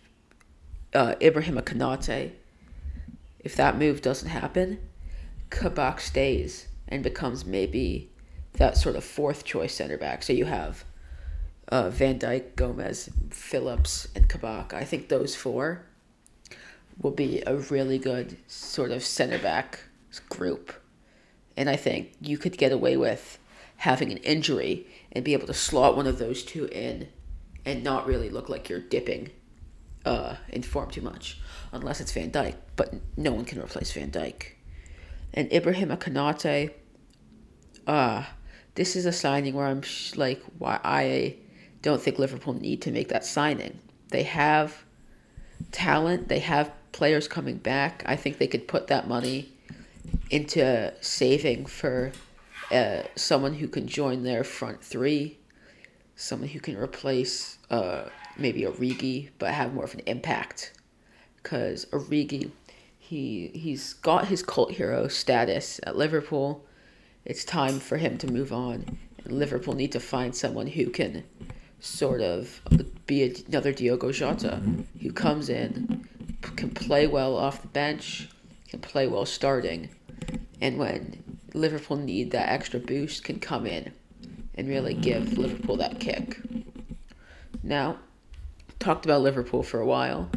uh, 0.94 1.14
Ibrahim 1.20 1.56
Konate, 1.56 2.32
if 3.40 3.56
that 3.56 3.78
move 3.78 4.02
doesn't 4.02 4.28
happen, 4.28 4.78
Kabak 5.50 6.00
stays 6.00 6.68
and 6.88 7.02
becomes 7.02 7.44
maybe 7.44 8.10
that 8.54 8.76
sort 8.76 8.96
of 8.96 9.04
fourth 9.04 9.44
choice 9.44 9.74
center 9.74 9.96
back. 9.96 10.22
So 10.22 10.32
you 10.32 10.44
have 10.44 10.84
uh, 11.68 11.90
Van 11.90 12.18
Dijk, 12.18 12.54
Gomez, 12.54 13.10
Phillips, 13.30 14.08
and 14.14 14.28
Kabak. 14.28 14.74
I 14.74 14.84
think 14.84 15.08
those 15.08 15.34
four 15.34 15.86
will 17.00 17.10
be 17.10 17.42
a 17.46 17.56
really 17.56 17.98
good 17.98 18.36
sort 18.46 18.90
of 18.90 19.02
center 19.02 19.38
back 19.38 19.80
group. 20.28 20.72
And 21.56 21.68
I 21.68 21.76
think 21.76 22.12
you 22.20 22.38
could 22.38 22.56
get 22.56 22.72
away 22.72 22.96
with 22.96 23.38
having 23.78 24.12
an 24.12 24.18
injury 24.18 24.86
and 25.10 25.24
be 25.24 25.32
able 25.32 25.46
to 25.46 25.54
slot 25.54 25.96
one 25.96 26.06
of 26.06 26.18
those 26.18 26.42
two 26.42 26.66
in 26.66 27.08
and 27.64 27.82
not 27.82 28.06
really 28.06 28.30
look 28.30 28.48
like 28.48 28.68
you're 28.68 28.80
dipping 28.80 29.30
uh, 30.04 30.36
in 30.48 30.62
form 30.62 30.90
too 30.90 31.00
much, 31.00 31.38
unless 31.72 32.00
it's 32.00 32.12
Van 32.12 32.30
Dijk. 32.30 32.54
But 32.76 32.94
no 33.16 33.32
one 33.32 33.44
can 33.44 33.60
replace 33.60 33.92
Van 33.92 34.10
Dijk. 34.10 34.52
And 35.34 35.52
Ibrahim 35.52 35.88
Konate, 35.90 36.72
uh, 37.86 38.24
this 38.74 38.96
is 38.96 39.06
a 39.06 39.12
signing 39.12 39.54
where 39.54 39.66
I'm 39.66 39.82
sh- 39.82 40.16
like, 40.16 40.42
why 40.58 40.80
I 40.84 41.36
don't 41.82 42.00
think 42.00 42.18
Liverpool 42.18 42.54
need 42.54 42.82
to 42.82 42.90
make 42.90 43.08
that 43.08 43.24
signing. 43.24 43.78
They 44.10 44.22
have 44.24 44.84
talent. 45.70 46.28
They 46.28 46.40
have 46.40 46.70
players 46.92 47.26
coming 47.26 47.56
back. 47.56 48.02
I 48.06 48.16
think 48.16 48.38
they 48.38 48.46
could 48.46 48.68
put 48.68 48.86
that 48.86 49.08
money 49.08 49.52
into 50.30 50.92
saving 51.00 51.66
for 51.66 52.12
uh, 52.70 53.02
someone 53.16 53.54
who 53.54 53.68
can 53.68 53.86
join 53.86 54.22
their 54.22 54.44
front 54.44 54.82
three, 54.82 55.38
someone 56.16 56.48
who 56.48 56.60
can 56.60 56.76
replace 56.76 57.58
uh, 57.70 58.04
maybe 58.36 58.62
Origi, 58.62 59.30
but 59.38 59.52
have 59.52 59.74
more 59.74 59.84
of 59.84 59.94
an 59.94 60.00
impact. 60.06 60.72
Because 61.42 61.86
Origi, 61.86 62.50
he 62.98 63.50
he's 63.54 63.94
got 63.94 64.28
his 64.28 64.42
cult 64.42 64.72
hero 64.72 65.08
status 65.08 65.80
at 65.84 65.96
Liverpool. 65.96 66.64
It's 67.24 67.44
time 67.44 67.80
for 67.80 67.98
him 67.98 68.18
to 68.18 68.26
move 68.26 68.52
on. 68.52 68.98
And 69.24 69.38
Liverpool 69.38 69.74
need 69.74 69.92
to 69.92 70.00
find 70.00 70.34
someone 70.34 70.68
who 70.68 70.90
can 70.90 71.24
sort 71.80 72.20
of 72.20 72.60
be 73.06 73.34
another 73.48 73.72
Diogo 73.72 74.12
Jota, 74.12 74.60
who 75.00 75.12
comes 75.12 75.48
in, 75.48 76.08
can 76.42 76.70
play 76.70 77.06
well 77.06 77.36
off 77.36 77.62
the 77.62 77.68
bench, 77.68 78.28
can 78.68 78.80
play 78.80 79.06
well 79.06 79.26
starting, 79.26 79.90
and 80.60 80.78
when 80.78 81.22
Liverpool 81.54 81.96
need 81.96 82.30
that 82.30 82.48
extra 82.48 82.80
boost, 82.80 83.24
can 83.24 83.38
come 83.38 83.66
in 83.66 83.92
and 84.54 84.68
really 84.68 84.94
give 84.94 85.38
Liverpool 85.38 85.76
that 85.76 86.00
kick. 86.00 86.38
Now, 87.62 87.98
talked 88.78 89.04
about 89.04 89.22
Liverpool 89.22 89.62
for 89.62 89.80
a 89.80 89.86
while. 89.86 90.30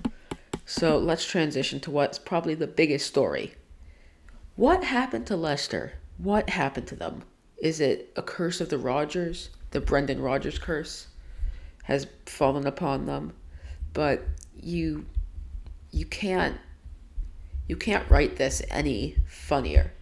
So 0.65 0.97
let's 0.97 1.25
transition 1.25 1.79
to 1.81 1.91
what's 1.91 2.17
probably 2.17 2.55
the 2.55 2.67
biggest 2.67 3.07
story. 3.07 3.53
What 4.55 4.83
happened 4.83 5.27
to 5.27 5.35
Leicester? 5.35 5.93
What 6.17 6.49
happened 6.49 6.87
to 6.87 6.95
them? 6.95 7.23
Is 7.57 7.79
it 7.79 8.11
a 8.15 8.21
curse 8.21 8.61
of 8.61 8.69
the 8.69 8.77
Rodgers? 8.77 9.49
The 9.71 9.81
Brendan 9.81 10.21
Rodgers 10.21 10.57
curse 10.57 11.07
has 11.83 12.07
fallen 12.25 12.65
upon 12.65 13.05
them. 13.05 13.33
But 13.93 14.23
you 14.55 15.05
you 15.95 16.05
can't 16.05 16.57
you 17.67 17.77
can't 17.77 18.07
write 18.09 18.35
this 18.35 18.61
any 18.69 19.15
funnier. 19.27 19.93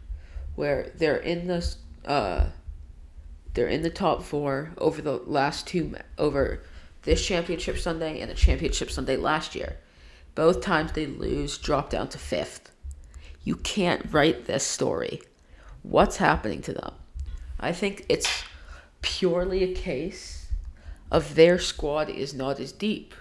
Where 0.56 0.92
they're 0.96 1.18
in 1.18 1.48
the 1.48 1.76
uh 2.06 2.48
they're 3.54 3.68
in 3.68 3.84
the 3.84 3.92
top 3.92 4.24
4 4.24 4.72
over 4.80 5.02
the 5.02 5.18
last 5.18 5.68
two 5.68 5.96
over 6.18 6.64
this 7.04 7.24
championship 7.24 7.78
Sunday 7.78 8.20
and 8.20 8.32
the 8.32 8.36
championship 8.36 8.90
Sunday 8.90 9.16
last 9.16 9.54
year. 9.54 9.78
Both 10.34 10.62
times 10.62 10.94
they 10.94 11.06
lose, 11.06 11.60
drop 11.60 11.92
down 11.92 12.10
to 12.10 12.18
fifth. 12.18 12.72
You 13.44 13.56
can't 13.56 14.12
write 14.12 14.46
this 14.46 14.66
story. 14.66 15.22
What's 15.84 16.18
happening 16.18 16.64
to 16.64 16.74
them? 16.74 16.94
I 17.60 17.72
think 17.72 18.06
it's 18.10 18.44
purely 19.04 19.64
a 19.64 19.76
case 19.76 20.48
of 21.12 21.36
their 21.36 21.60
squad 21.60 22.10
is 22.10 22.34
not 22.34 22.60
as 22.60 22.72
deep. 22.72 23.14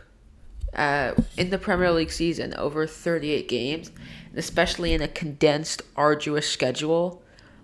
Uh, 0.75 1.13
in 1.37 1.51
the 1.51 1.59
Premier 1.59 1.93
League 1.93 2.11
season, 2.11 2.55
over 2.55 2.87
38 2.87 3.47
games, 3.47 3.91
especially 4.35 4.95
in 4.95 5.03
a 5.03 5.09
condensed, 5.09 5.83
arduous 5.97 6.49
schedule 6.49 7.23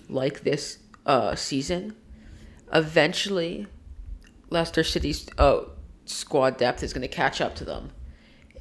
like 0.08 0.40
this 0.40 0.78
uh, 1.06 1.34
season, 1.34 1.96
eventually 2.72 3.66
Leicester 4.50 4.84
City's 4.84 5.26
oh 5.38 5.70
squad 6.04 6.56
depth 6.56 6.82
is 6.82 6.92
going 6.92 7.02
to 7.02 7.08
catch 7.08 7.40
up 7.40 7.54
to 7.56 7.64
them. 7.64 7.90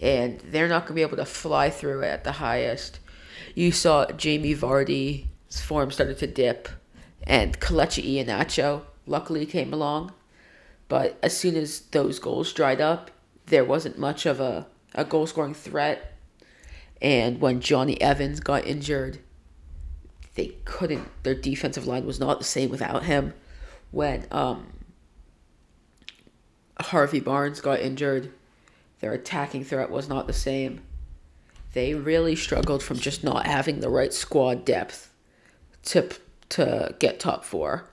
And 0.02 0.40
they're 0.42 0.68
not 0.68 0.82
going 0.84 0.90
to 0.90 0.94
be 0.94 1.02
able 1.02 1.18
to 1.18 1.26
fly 1.26 1.70
through 1.70 2.02
it 2.02 2.08
at 2.08 2.24
the 2.24 2.34
highest. 2.34 3.00
You 3.56 3.72
saw 3.72 4.06
Jamie 4.12 4.56
Vardy's 4.56 5.26
form 5.62 5.92
started 5.92 6.20
to 6.20 6.28
dip, 6.28 6.70
and 7.24 7.60
Kelechi 7.60 8.24
Iheanacho 8.24 8.84
luckily 9.06 9.46
came 9.46 9.74
along. 9.74 10.14
But 10.88 11.18
as 11.24 11.36
soon 11.36 11.56
as 11.56 11.82
those 11.82 12.20
goals 12.20 12.54
dried 12.54 12.80
up, 12.80 13.12
there 13.48 13.66
wasn't 13.66 13.98
much 13.98 14.26
of 14.26 14.40
a, 14.40 14.68
a 14.94 15.04
goal 15.04 15.28
scoring 15.28 15.54
threat. 15.54 16.14
And 17.02 17.42
when 17.42 17.60
Jonny 17.60 18.00
Evans 18.02 18.40
got 18.40 18.66
injured, 18.66 19.20
they 20.36 20.56
couldn't, 20.66 21.08
their 21.24 21.36
defensive 21.36 21.86
line 21.86 22.06
was 22.06 22.20
not 22.20 22.40
the 22.40 22.46
same 22.46 22.70
without 22.70 23.04
him. 23.04 23.34
When 23.92 24.26
um, 24.32 24.68
Harvey 26.80 27.20
Barnes 27.20 27.62
got 27.62 27.80
injured. 27.80 28.32
Their 29.00 29.14
attacking 29.14 29.64
threat 29.64 29.90
was 29.90 30.10
not 30.10 30.28
the 30.28 30.34
same. 30.34 30.82
They 31.74 31.94
really 31.94 32.36
struggled 32.36 32.82
from 32.82 32.98
just 32.98 33.24
not 33.24 33.46
having 33.46 33.80
the 33.80 33.90
right 33.90 34.14
squad 34.14 34.66
depth 34.66 35.12
to 35.86 36.10
to 36.50 36.96
get 37.00 37.20
top 37.20 37.44
4. 37.44 37.88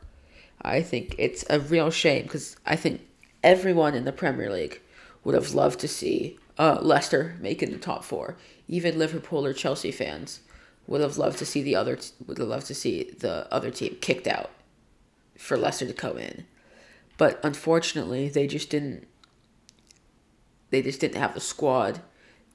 I 0.62 0.80
think 0.80 1.16
it's 1.18 1.44
a 1.50 1.58
real 1.61 1.90
shame 1.90 2.23
because 2.23 2.56
I 2.64 2.76
think 2.76 3.02
everyone 3.42 3.94
in 3.94 4.04
the 4.04 4.12
Premier 4.12 4.50
League 4.50 4.80
would 5.24 5.34
have 5.34 5.54
loved 5.54 5.80
to 5.80 5.88
see 5.88 6.38
uh, 6.58 6.78
Leicester 6.80 7.36
making 7.40 7.70
the 7.70 7.78
top 7.78 8.04
4. 8.04 8.36
Even 8.68 8.98
Liverpool 8.98 9.44
or 9.44 9.52
Chelsea 9.52 9.90
fans 9.90 10.40
would 10.86 11.00
have 11.00 11.18
loved 11.18 11.38
to 11.38 11.46
see 11.46 11.62
the 11.62 11.74
other 11.74 11.96
t- 11.96 12.10
would 12.26 12.38
have 12.38 12.48
loved 12.48 12.66
to 12.66 12.74
see 12.74 13.04
the 13.18 13.52
other 13.52 13.70
team 13.70 13.96
kicked 14.00 14.26
out 14.26 14.50
for 15.36 15.56
Leicester 15.56 15.86
to 15.86 15.92
come 15.92 16.18
in. 16.18 16.46
But 17.16 17.40
unfortunately, 17.42 18.28
they 18.28 18.46
just 18.46 18.70
didn't. 18.70 19.06
They 20.70 20.82
just 20.82 21.00
didn't 21.00 21.20
have 21.20 21.34
the 21.34 21.40
squad 21.40 22.00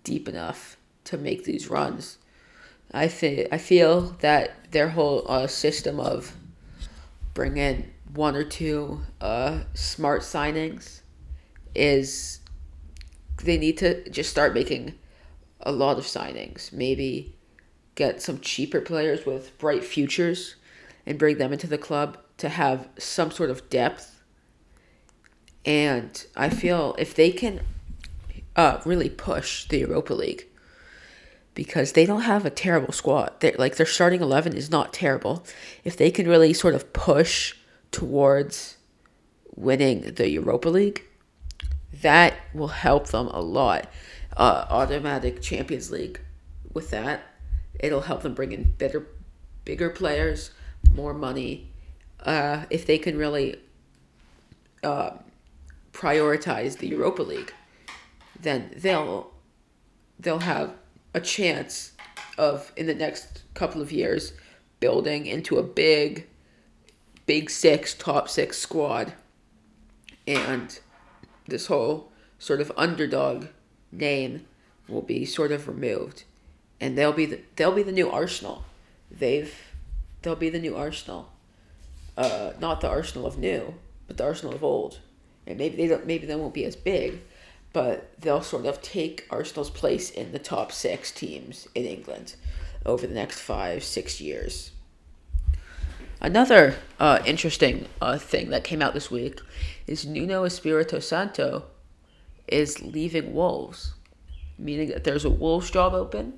deep 0.04 0.28
enough 0.28 0.78
to 1.06 1.18
make 1.18 1.46
these 1.46 1.70
runs. 1.70 2.18
I 2.92 3.08
think 3.08 3.48
I 3.52 3.58
feel 3.58 4.02
that 4.20 4.72
their 4.72 4.90
whole 4.90 5.24
uh, 5.30 5.48
system 5.48 6.00
of 6.00 6.36
bring 7.34 7.58
in 7.58 7.92
one 8.14 8.36
or 8.36 8.44
two 8.44 9.02
uh, 9.22 9.62
smart 9.74 10.22
signings 10.24 11.02
is 11.76 12.40
they 13.44 13.58
need 13.58 13.78
to 13.80 14.10
just 14.10 14.30
start 14.30 14.54
making 14.54 14.96
a 15.62 15.72
lot 15.72 15.98
of 15.98 16.06
signings. 16.06 16.72
Maybe 16.72 17.36
get 17.96 18.22
some 18.22 18.40
cheaper 18.40 18.82
players 18.82 19.26
with 19.26 19.58
bright 19.58 19.84
futures 19.84 20.56
and 21.06 21.18
bring 21.18 21.38
them 21.38 21.52
into 21.52 21.68
the 21.68 21.78
club 21.78 22.18
to 22.38 22.50
have 22.50 22.88
some 22.98 23.32
sort 23.32 23.50
of 23.50 23.70
depth. 23.70 24.22
And 25.66 26.26
I 26.36 26.50
feel 26.50 26.96
if 26.98 27.14
they 27.14 27.32
can 27.32 27.62
uh, 28.56 28.80
really 28.86 29.10
push 29.10 29.68
the 29.68 29.80
Europa 29.80 30.14
League, 30.14 30.46
because 31.56 31.92
they 31.92 32.06
don't 32.06 32.22
have 32.22 32.46
a 32.46 32.50
terrible 32.50 32.94
squad. 32.94 33.34
They're, 33.42 33.56
like 33.58 33.76
their 33.76 33.86
starting 33.86 34.22
eleven 34.22 34.54
is 34.54 34.72
not 34.72 34.94
terrible. 34.94 35.44
If 35.84 35.98
they 35.98 36.10
can 36.10 36.26
really 36.28 36.54
sort 36.54 36.74
of 36.74 36.94
push 36.94 37.56
towards 37.92 38.78
winning 39.56 40.14
the 40.14 40.30
Europa 40.30 40.70
League, 40.70 41.04
that 41.94 42.36
will 42.54 42.68
help 42.68 43.08
them 43.08 43.28
a 43.28 43.42
lot. 43.42 43.88
Uh, 44.36 44.66
automatic 44.70 45.42
Champions 45.42 45.92
League 45.92 46.20
with 46.74 46.92
that, 46.92 47.22
it'll 47.80 48.02
help 48.02 48.22
them 48.22 48.34
bring 48.34 48.52
in 48.52 48.72
better, 48.78 49.08
bigger 49.66 49.90
players, 49.90 50.52
more 50.94 51.14
money. 51.14 51.72
Uh, 52.24 52.66
if 52.70 52.86
they 52.86 52.98
can 52.98 53.18
really 53.18 53.60
uh, 54.84 55.12
prioritize 55.92 56.78
the 56.78 56.88
Europa 56.88 57.24
League, 57.24 57.54
then 58.40 58.72
they'll 58.76 59.32
they'll 60.20 60.40
have 60.40 60.74
a 61.14 61.20
chance 61.20 61.94
of 62.38 62.72
in 62.78 62.88
the 62.88 62.94
next 62.94 63.44
couple 63.54 63.82
of 63.82 63.92
years 63.92 64.34
building 64.80 65.26
into 65.26 65.58
a 65.58 65.64
big 65.64 66.28
big 67.26 67.50
six 67.50 67.94
top 67.94 68.30
six 68.30 68.58
squad 68.58 69.14
and 70.26 70.80
this 71.50 71.68
whole 71.68 72.12
sort 72.38 72.62
of 72.62 72.72
underdog 72.78 73.48
name 73.92 74.46
will 74.88 75.02
be 75.02 75.26
sort 75.26 75.52
of 75.52 75.68
removed. 75.68 76.24
And 76.82 76.98
they'll 76.98 77.14
be 77.14 77.26
the, 77.26 77.42
they'll 77.56 77.74
be 77.74 77.84
the 77.84 77.92
new 77.92 78.10
arsenal. 78.10 78.64
They've 79.12 79.54
they'll 80.22 80.36
be 80.36 80.50
the 80.50 80.60
new 80.60 80.76
arsenal. 80.76 81.32
Uh, 82.18 82.52
not 82.60 82.82
the 82.82 82.90
arsenal 82.90 83.26
of 83.26 83.38
new 83.38 83.76
but 84.08 84.18
the 84.18 84.24
arsenal 84.24 84.56
of 84.56 84.64
old. 84.64 85.00
And 85.46 85.58
maybe 85.58 85.78
they 85.78 85.88
don't 85.88 86.06
maybe 86.06 86.26
they 86.26 86.36
won't 86.36 86.54
be 86.54 86.66
as 86.66 86.76
big 86.76 87.22
but 87.74 88.12
they'll 88.20 88.42
sort 88.42 88.66
of 88.66 88.82
take 88.82 89.28
Arsenal's 89.30 89.70
place 89.70 90.10
in 90.10 90.32
the 90.32 90.40
top 90.40 90.72
six 90.72 91.12
teams 91.12 91.68
in 91.76 91.86
England 91.86 92.36
over 92.86 93.06
the 93.06 93.14
next 93.14 93.40
five, 93.40 93.84
six 93.84 94.20
years. 94.20 94.72
Another 96.22 96.76
uh, 97.00 97.20
interesting 97.26 97.88
uh, 98.02 98.18
thing 98.18 98.50
that 98.50 98.66
came 98.66 98.82
out 98.82 98.94
this 98.94 99.10
week 99.10 99.40
is 99.88 100.06
Nuno 100.06 100.44
Espirito 100.44 101.00
Santo 101.00 101.64
is 102.46 102.82
leaving 102.82 103.34
Wolves, 103.34 103.94
meaning 104.58 104.90
that 104.90 105.06
there's 105.06 105.24
a 105.24 105.30
Wolves 105.30 105.72
job 105.72 105.94
open, 105.94 106.34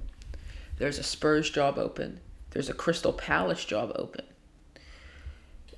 there's 0.77 0.99
a 0.99 1.03
Spurs 1.03 1.49
job 1.49 1.79
open, 1.79 2.19
there's 2.51 2.69
a 2.69 2.75
Crystal 2.75 3.13
Palace 3.13 3.65
job 3.65 3.91
open, 3.95 4.25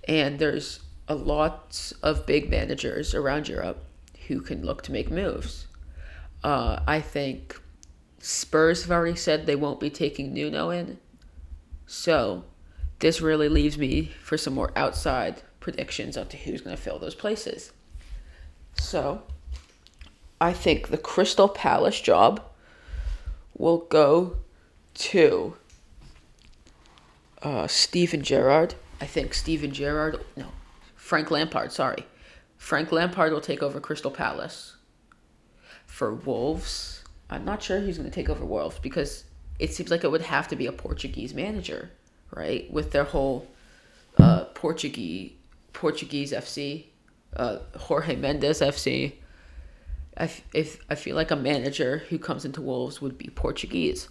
and 0.05 0.37
there's 0.37 0.81
a 1.07 1.15
lot 1.15 1.93
of 2.01 2.25
big 2.25 2.49
managers 2.49 3.13
around 3.15 3.47
Europe 3.47 3.85
who 4.27 4.41
can 4.41 4.65
look 4.65 4.81
to 4.83 4.91
make 4.91 5.09
moves. 5.09 5.67
Uh, 6.43 6.81
I 6.85 6.99
think 6.99 7.57
Spurs 8.19 8.81
have 8.81 8.91
already 8.91 9.15
said 9.15 9.45
they 9.45 9.55
won't 9.55 9.79
be 9.79 9.89
taking 9.89 10.33
Nuno 10.33 10.71
in. 10.71 10.97
So 11.85 12.43
this 13.03 13.19
really 13.19 13.49
leaves 13.49 13.77
me 13.77 14.11
for 14.21 14.37
some 14.37 14.53
more 14.53 14.71
outside 14.77 15.41
predictions 15.59 16.15
onto 16.15 16.37
who's 16.37 16.61
going 16.61 16.73
to 16.73 16.81
fill 16.81 16.97
those 16.97 17.13
places. 17.13 17.73
So 18.75 19.23
I 20.39 20.53
think 20.53 20.87
the 20.87 20.97
Crystal 20.97 21.49
Palace 21.49 21.99
job 21.99 22.41
will 23.57 23.79
go 23.79 24.37
to 24.93 25.57
uh, 27.41 27.67
Steven 27.67 28.21
Gerrard. 28.21 28.75
I 29.01 29.05
think 29.05 29.33
Steven 29.33 29.73
Gerrard, 29.73 30.23
no, 30.37 30.45
Frank 30.95 31.29
Lampard, 31.29 31.73
sorry. 31.73 32.05
Frank 32.55 32.93
Lampard 32.93 33.33
will 33.33 33.41
take 33.41 33.61
over 33.61 33.81
Crystal 33.81 34.11
Palace. 34.11 34.77
For 35.85 36.13
Wolves, 36.13 37.03
I'm 37.29 37.43
not 37.43 37.61
sure 37.61 37.81
who's 37.81 37.97
going 37.97 38.09
to 38.09 38.15
take 38.15 38.29
over 38.29 38.45
Wolves 38.45 38.79
because 38.79 39.25
it 39.59 39.73
seems 39.73 39.91
like 39.91 40.05
it 40.05 40.11
would 40.11 40.21
have 40.21 40.47
to 40.47 40.55
be 40.55 40.67
a 40.67 40.71
Portuguese 40.71 41.33
manager, 41.33 41.91
right? 42.35 42.71
With 42.71 42.91
their 42.91 43.03
whole 43.03 43.47
uh, 44.17 44.45
Portuguese 44.53 45.31
Portuguese 45.73 46.31
FC, 46.31 46.85
uh, 47.35 47.57
Jorge 47.77 48.15
Mendes 48.15 48.61
FC. 48.61 49.13
I, 50.15 50.25
f- 50.25 50.41
if, 50.53 50.79
I 50.89 50.95
feel 50.95 51.15
like 51.15 51.31
a 51.31 51.35
manager 51.35 52.03
who 52.09 52.19
comes 52.19 52.45
into 52.45 52.61
Wolves 52.61 53.01
would 53.01 53.17
be 53.17 53.29
Portuguese. 53.29 54.07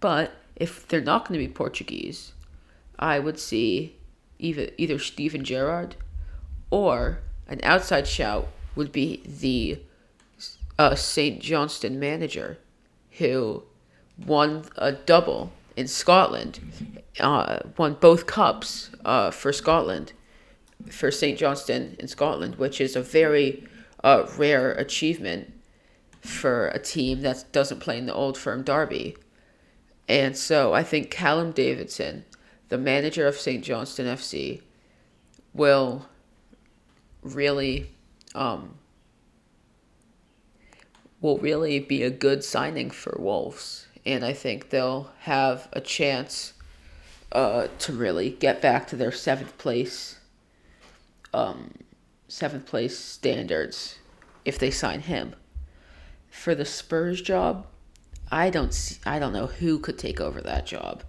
But 0.00 0.32
if 0.54 0.86
they're 0.86 1.00
not 1.00 1.26
going 1.26 1.40
to 1.40 1.46
be 1.46 1.52
Portuguese, 1.52 2.32
I 2.98 3.18
would 3.18 3.38
see 3.38 3.96
either, 4.38 4.68
either 4.76 4.98
Steven 4.98 5.44
Gerrard 5.44 5.96
or 6.70 7.20
an 7.48 7.60
outside 7.62 8.06
shout 8.06 8.48
would 8.76 8.92
be 8.92 9.22
the 9.24 9.80
uh, 10.78 10.94
St. 10.94 11.40
Johnstone 11.40 11.98
manager 11.98 12.58
who 13.12 13.64
won 14.24 14.64
a 14.76 14.92
double 14.92 15.52
in 15.76 15.88
Scotland, 15.88 16.60
uh, 17.20 17.60
won 17.76 17.94
both 17.94 18.26
cups 18.26 18.90
uh, 19.04 19.30
for 19.30 19.52
Scotland, 19.52 20.12
for 20.90 21.10
St. 21.10 21.38
Johnstone 21.38 21.96
in 21.98 22.08
Scotland, 22.08 22.56
which 22.56 22.80
is 22.80 22.96
a 22.96 23.02
very 23.02 23.66
uh, 24.04 24.26
rare 24.36 24.72
achievement 24.72 25.52
for 26.20 26.68
a 26.68 26.78
team 26.78 27.22
that 27.22 27.44
doesn't 27.52 27.80
play 27.80 27.98
in 27.98 28.06
the 28.06 28.14
old 28.14 28.36
firm 28.36 28.62
derby. 28.62 29.16
And 30.08 30.36
so 30.36 30.72
I 30.72 30.82
think 30.82 31.10
Callum 31.10 31.52
Davidson, 31.52 32.24
the 32.68 32.78
manager 32.78 33.26
of 33.26 33.36
St. 33.36 33.62
Johnstone 33.62 34.06
FC, 34.06 34.62
will 35.52 36.06
really 37.22 37.90
um, 38.34 38.74
will 41.20 41.38
really 41.38 41.80
be 41.80 42.02
a 42.02 42.10
good 42.10 42.44
signing 42.44 42.90
for 42.90 43.16
Wolves. 43.18 43.86
And 44.06 44.24
I 44.24 44.32
think 44.32 44.70
they'll 44.70 45.10
have 45.20 45.68
a 45.72 45.80
chance 45.80 46.52
uh, 47.32 47.68
to 47.78 47.92
really 47.92 48.30
get 48.30 48.62
back 48.62 48.86
to 48.88 48.96
their 48.96 49.12
seventh 49.12 49.56
place 49.58 50.18
um, 51.34 51.72
seventh 52.28 52.66
place 52.66 52.98
standards 52.98 53.98
if 54.44 54.58
they 54.58 54.70
sign 54.70 55.00
him. 55.00 55.34
For 56.30 56.54
the 56.54 56.64
Spurs 56.64 57.20
job, 57.20 57.66
I 58.30 58.50
don't 58.50 58.72
see, 58.72 58.98
I 59.04 59.18
don't 59.18 59.32
know 59.32 59.46
who 59.46 59.78
could 59.78 59.98
take 59.98 60.20
over 60.20 60.40
that 60.42 60.66
job. 60.66 61.02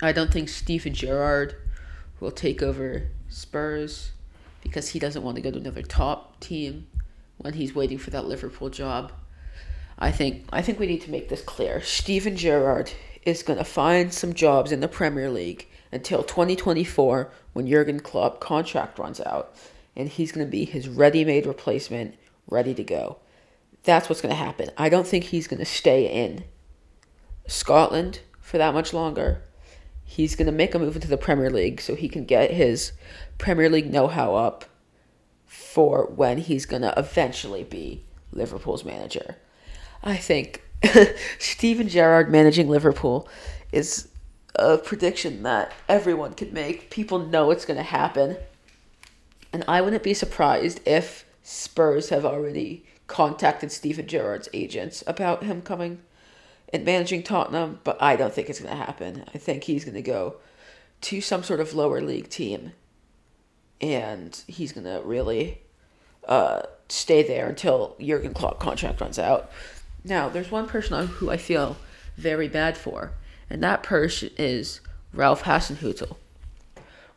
I 0.00 0.12
don't 0.12 0.32
think 0.32 0.48
Steven 0.48 0.94
Gerrard 0.94 1.56
will 2.20 2.30
take 2.30 2.62
over 2.62 3.08
Spurs 3.28 4.12
because 4.62 4.90
he 4.90 4.98
doesn't 4.98 5.22
want 5.22 5.36
to 5.36 5.42
go 5.42 5.50
to 5.50 5.58
another 5.58 5.82
top 5.82 6.38
team 6.40 6.86
when 7.38 7.54
he's 7.54 7.74
waiting 7.74 7.98
for 7.98 8.10
that 8.10 8.26
Liverpool 8.26 8.70
job. 8.70 9.12
I 9.98 10.10
think 10.10 10.44
I 10.52 10.62
think 10.62 10.78
we 10.78 10.86
need 10.86 11.02
to 11.02 11.10
make 11.10 11.28
this 11.28 11.42
clear. 11.42 11.80
Steven 11.82 12.36
Gerrard 12.36 12.92
is 13.26 13.42
going 13.42 13.58
to 13.58 13.64
find 13.64 14.14
some 14.14 14.32
jobs 14.32 14.72
in 14.72 14.80
the 14.80 14.88
Premier 14.88 15.28
League 15.30 15.68
until 15.92 16.22
2024 16.22 17.30
when 17.52 17.66
Jurgen 17.66 18.00
Klopp 18.00 18.40
contract 18.40 18.98
runs 18.98 19.20
out 19.20 19.54
and 19.94 20.08
he's 20.08 20.32
going 20.32 20.46
to 20.46 20.50
be 20.50 20.64
his 20.64 20.88
ready-made 20.88 21.46
replacement, 21.46 22.14
ready 22.48 22.72
to 22.74 22.84
go. 22.84 23.18
That's 23.82 24.08
what's 24.08 24.20
going 24.20 24.34
to 24.34 24.42
happen. 24.42 24.70
I 24.78 24.88
don't 24.88 25.06
think 25.06 25.24
he's 25.24 25.46
going 25.46 25.60
to 25.60 25.66
stay 25.66 26.06
in 26.06 26.44
Scotland 27.46 28.20
for 28.40 28.58
that 28.58 28.74
much 28.74 28.92
longer 28.92 29.42
he's 30.06 30.36
going 30.36 30.46
to 30.46 30.52
make 30.52 30.74
a 30.74 30.78
move 30.78 30.94
into 30.94 31.08
the 31.08 31.18
Premier 31.18 31.50
League 31.50 31.80
so 31.80 31.94
he 31.94 32.08
can 32.08 32.24
get 32.24 32.52
his 32.52 32.92
Premier 33.38 33.68
League 33.68 33.92
know 33.92 34.06
how 34.06 34.36
up 34.36 34.64
for 35.44 36.06
when 36.06 36.38
he's 36.38 36.64
going 36.64 36.82
to 36.82 36.94
eventually 36.96 37.64
be 37.64 38.04
Liverpool's 38.32 38.84
manager. 38.84 39.36
I 40.02 40.16
think 40.16 40.62
Steven 41.38 41.88
Gerrard 41.88 42.30
managing 42.30 42.68
Liverpool 42.68 43.28
is 43.72 44.08
a 44.54 44.78
prediction 44.78 45.42
that 45.42 45.72
everyone 45.88 46.34
could 46.34 46.52
make. 46.52 46.90
People 46.90 47.18
know 47.18 47.50
it's 47.50 47.64
going 47.64 47.76
to 47.76 47.82
happen. 47.82 48.36
And 49.52 49.64
I 49.68 49.80
wouldn't 49.80 50.02
be 50.02 50.14
surprised 50.14 50.80
if 50.86 51.24
Spurs 51.42 52.08
have 52.08 52.24
already 52.24 52.84
contacted 53.06 53.70
Steven 53.70 54.06
Gerrard's 54.06 54.48
agents 54.52 55.04
about 55.06 55.44
him 55.44 55.62
coming 55.62 56.00
and 56.72 56.84
managing 56.84 57.22
Tottenham, 57.22 57.80
but 57.84 58.00
I 58.02 58.16
don't 58.16 58.34
think 58.34 58.50
it's 58.50 58.60
going 58.60 58.76
to 58.76 58.84
happen. 58.84 59.24
I 59.34 59.38
think 59.38 59.64
he's 59.64 59.84
going 59.84 59.94
to 59.94 60.02
go 60.02 60.36
to 61.02 61.20
some 61.20 61.42
sort 61.42 61.60
of 61.60 61.74
lower 61.74 62.00
league 62.00 62.28
team, 62.28 62.72
and 63.80 64.42
he's 64.48 64.72
going 64.72 64.84
to 64.84 65.00
really 65.04 65.60
uh, 66.26 66.62
stay 66.88 67.22
there 67.22 67.48
until 67.48 67.96
Jurgen 68.00 68.34
Klopp 68.34 68.58
contract 68.58 69.00
runs 69.00 69.18
out. 69.18 69.50
Now, 70.06 70.28
there's 70.28 70.52
one 70.52 70.68
person 70.68 71.08
who 71.08 71.30
I 71.30 71.36
feel 71.36 71.76
very 72.16 72.46
bad 72.46 72.78
for, 72.78 73.10
and 73.50 73.60
that 73.64 73.82
person 73.82 74.30
is 74.38 74.80
Ralph 75.12 75.42
Hasenhüttl. 75.42 76.16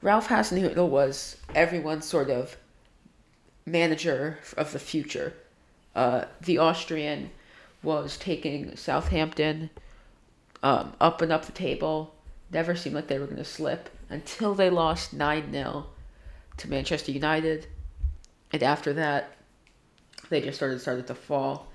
Ralph 0.02 0.30
Hasenhüttl 0.30 0.90
was 0.90 1.38
everyone's 1.54 2.06
sort 2.06 2.32
of 2.32 2.58
manager 3.64 4.40
of 4.58 4.72
the 4.72 4.80
future. 4.80 5.34
Uh, 5.96 6.26
the 6.42 6.58
Austrian 6.58 7.30
was 7.84 8.18
taking 8.18 8.76
Southampton 8.76 9.70
um, 10.64 10.94
up 11.00 11.22
and 11.22 11.32
up 11.32 11.46
the 11.46 11.52
table. 11.52 12.16
Never 12.52 12.76
seemed 12.76 12.96
like 12.96 13.08
they 13.08 13.20
were 13.20 13.26
going 13.26 13.38
to 13.38 13.46
slip 13.46 13.92
until 14.10 14.56
they 14.56 14.72
lost 14.72 15.14
9 15.14 15.52
0 15.52 15.86
to 16.58 16.70
Manchester 16.70 17.12
United. 17.12 17.68
And 18.52 18.64
after 18.64 18.94
that, 18.94 19.36
they 20.30 20.42
just 20.42 20.58
started 20.58 20.82
started 20.82 21.06
to 21.06 21.16
fall, 21.16 21.69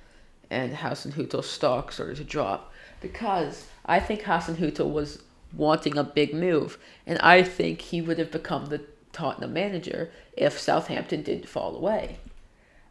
and 0.55 0.77
Hasenhüttl's 0.77 1.51
stock 1.51 1.91
started 1.91 2.17
to 2.17 2.25
drop 2.25 2.73
because 3.01 3.67
I 3.85 3.99
think 3.99 4.23
Hasenhüttl 4.23 4.91
was 4.91 5.23
wanting 5.53 5.99
a 5.99 6.05
big 6.05 6.33
move, 6.33 6.79
and 7.07 7.19
I 7.19 7.43
think 7.43 7.81
he 7.81 8.01
would 8.01 8.19
have 8.19 8.31
become 8.31 8.67
the 8.67 8.83
Tottenham 9.13 9.53
manager 9.53 10.11
if 10.37 10.59
Southampton 10.59 11.23
didn't 11.23 11.49
fall 11.49 11.77
away. 11.77 12.19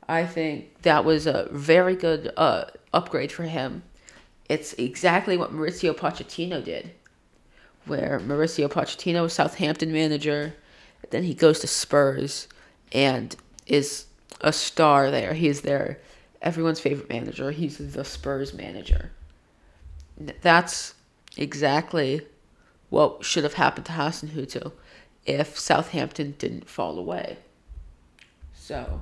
I 0.07 0.25
think 0.25 0.81
that 0.81 1.05
was 1.05 1.25
a 1.25 1.47
very 1.51 1.95
good 1.95 2.31
uh, 2.35 2.65
upgrade 2.93 3.31
for 3.31 3.43
him. 3.43 3.83
It's 4.49 4.73
exactly 4.73 5.37
what 5.37 5.53
Mauricio 5.53 5.95
Pochettino 5.95 6.63
did, 6.63 6.91
where 7.85 8.19
Mauricio 8.19 8.69
Pochettino 8.69 9.23
was 9.23 9.33
Southampton 9.33 9.91
manager, 9.91 10.53
then 11.11 11.23
he 11.23 11.33
goes 11.33 11.59
to 11.59 11.67
Spurs 11.67 12.47
and 12.91 13.35
is 13.65 14.05
a 14.41 14.51
star 14.51 15.09
there. 15.09 15.33
He's 15.33 15.61
their 15.61 15.99
everyone's 16.43 16.79
favorite 16.79 17.09
manager. 17.09 17.51
He's 17.51 17.77
the 17.77 18.03
Spurs 18.03 18.53
manager. 18.53 19.11
That's 20.41 20.93
exactly 21.37 22.21
what 22.89 23.25
should 23.25 23.43
have 23.43 23.55
happened 23.55 23.87
to 23.87 23.93
Hasenhüttl 23.93 24.73
if 25.25 25.57
Southampton 25.57 26.35
didn't 26.37 26.69
fall 26.69 26.99
away. 26.99 27.37
So 28.53 29.01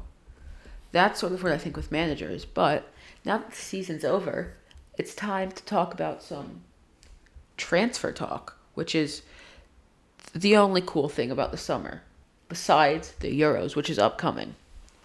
that's 0.92 1.20
sort 1.20 1.34
of 1.34 1.44
what 1.44 1.52
I 1.52 1.58
think 1.58 1.76
with 1.76 1.92
managers. 1.92 2.46
But 2.46 2.88
now 3.26 3.40
that 3.40 3.50
the 3.50 3.56
season's 3.56 4.06
over, 4.06 4.54
it's 4.98 5.14
time 5.14 5.52
to 5.52 5.64
talk 5.64 5.94
about 5.94 6.24
some 6.24 6.62
transfer 7.58 8.12
talk, 8.12 8.58
which 8.76 8.96
is 8.96 9.24
the 10.34 10.56
only 10.56 10.82
cool 10.86 11.10
thing 11.10 11.32
about 11.32 11.52
the 11.52 11.58
summer, 11.58 12.04
besides 12.48 13.12
the 13.20 13.40
Euros, 13.40 13.76
which 13.76 13.90
is 13.90 14.00
upcoming. 14.00 14.56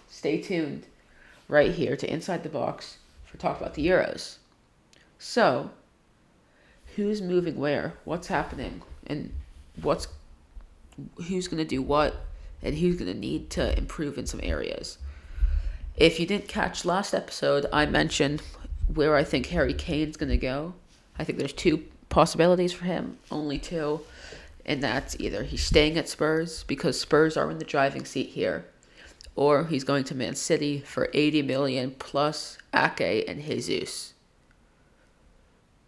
Stay 0.08 0.40
tuned 0.40 0.86
right 1.48 1.72
here 1.72 1.96
to 1.96 2.12
Inside 2.12 2.42
the 2.42 2.48
Box 2.48 2.98
for 3.24 3.36
talk 3.38 3.60
about 3.60 3.74
the 3.74 3.86
Euros. 3.86 4.36
So, 5.18 5.70
who's 6.96 7.22
moving 7.22 7.56
where, 7.56 7.94
what's 8.04 8.28
happening, 8.28 8.82
and 9.06 9.32
what's 9.80 10.08
who's 11.28 11.48
going 11.48 11.58
to 11.58 11.64
do 11.64 11.82
what, 11.82 12.14
and 12.62 12.76
who's 12.76 12.96
going 12.96 13.12
to 13.12 13.18
need 13.18 13.50
to 13.50 13.76
improve 13.76 14.18
in 14.18 14.26
some 14.26 14.40
areas. 14.42 14.98
If 15.96 16.18
you 16.20 16.26
didn't 16.26 16.48
catch 16.48 16.84
last 16.84 17.14
episode, 17.14 17.66
I 17.72 17.86
mentioned 17.86 18.42
where 18.92 19.16
I 19.16 19.24
think 19.24 19.46
Harry 19.46 19.74
Kane's 19.74 20.16
going 20.16 20.30
to 20.30 20.36
go. 20.36 20.74
I 21.18 21.24
think 21.24 21.38
there's 21.38 21.52
two 21.52 21.84
possibilities 22.08 22.72
for 22.72 22.84
him, 22.84 23.18
only 23.30 23.58
two, 23.58 24.00
and 24.64 24.82
that's 24.82 25.16
either 25.18 25.42
he's 25.44 25.62
staying 25.62 25.96
at 25.96 26.08
Spurs 26.08 26.64
because 26.64 27.00
Spurs 27.00 27.36
are 27.36 27.50
in 27.50 27.58
the 27.58 27.64
driving 27.64 28.04
seat 28.04 28.30
here, 28.30 28.66
or 29.36 29.66
he's 29.66 29.84
going 29.84 30.02
to 30.04 30.14
Man 30.14 30.34
City 30.34 30.80
for 30.80 31.08
80 31.12 31.42
million 31.42 31.94
plus 31.98 32.58
Ake 32.74 33.28
and 33.28 33.42
Jesus. 33.42 34.14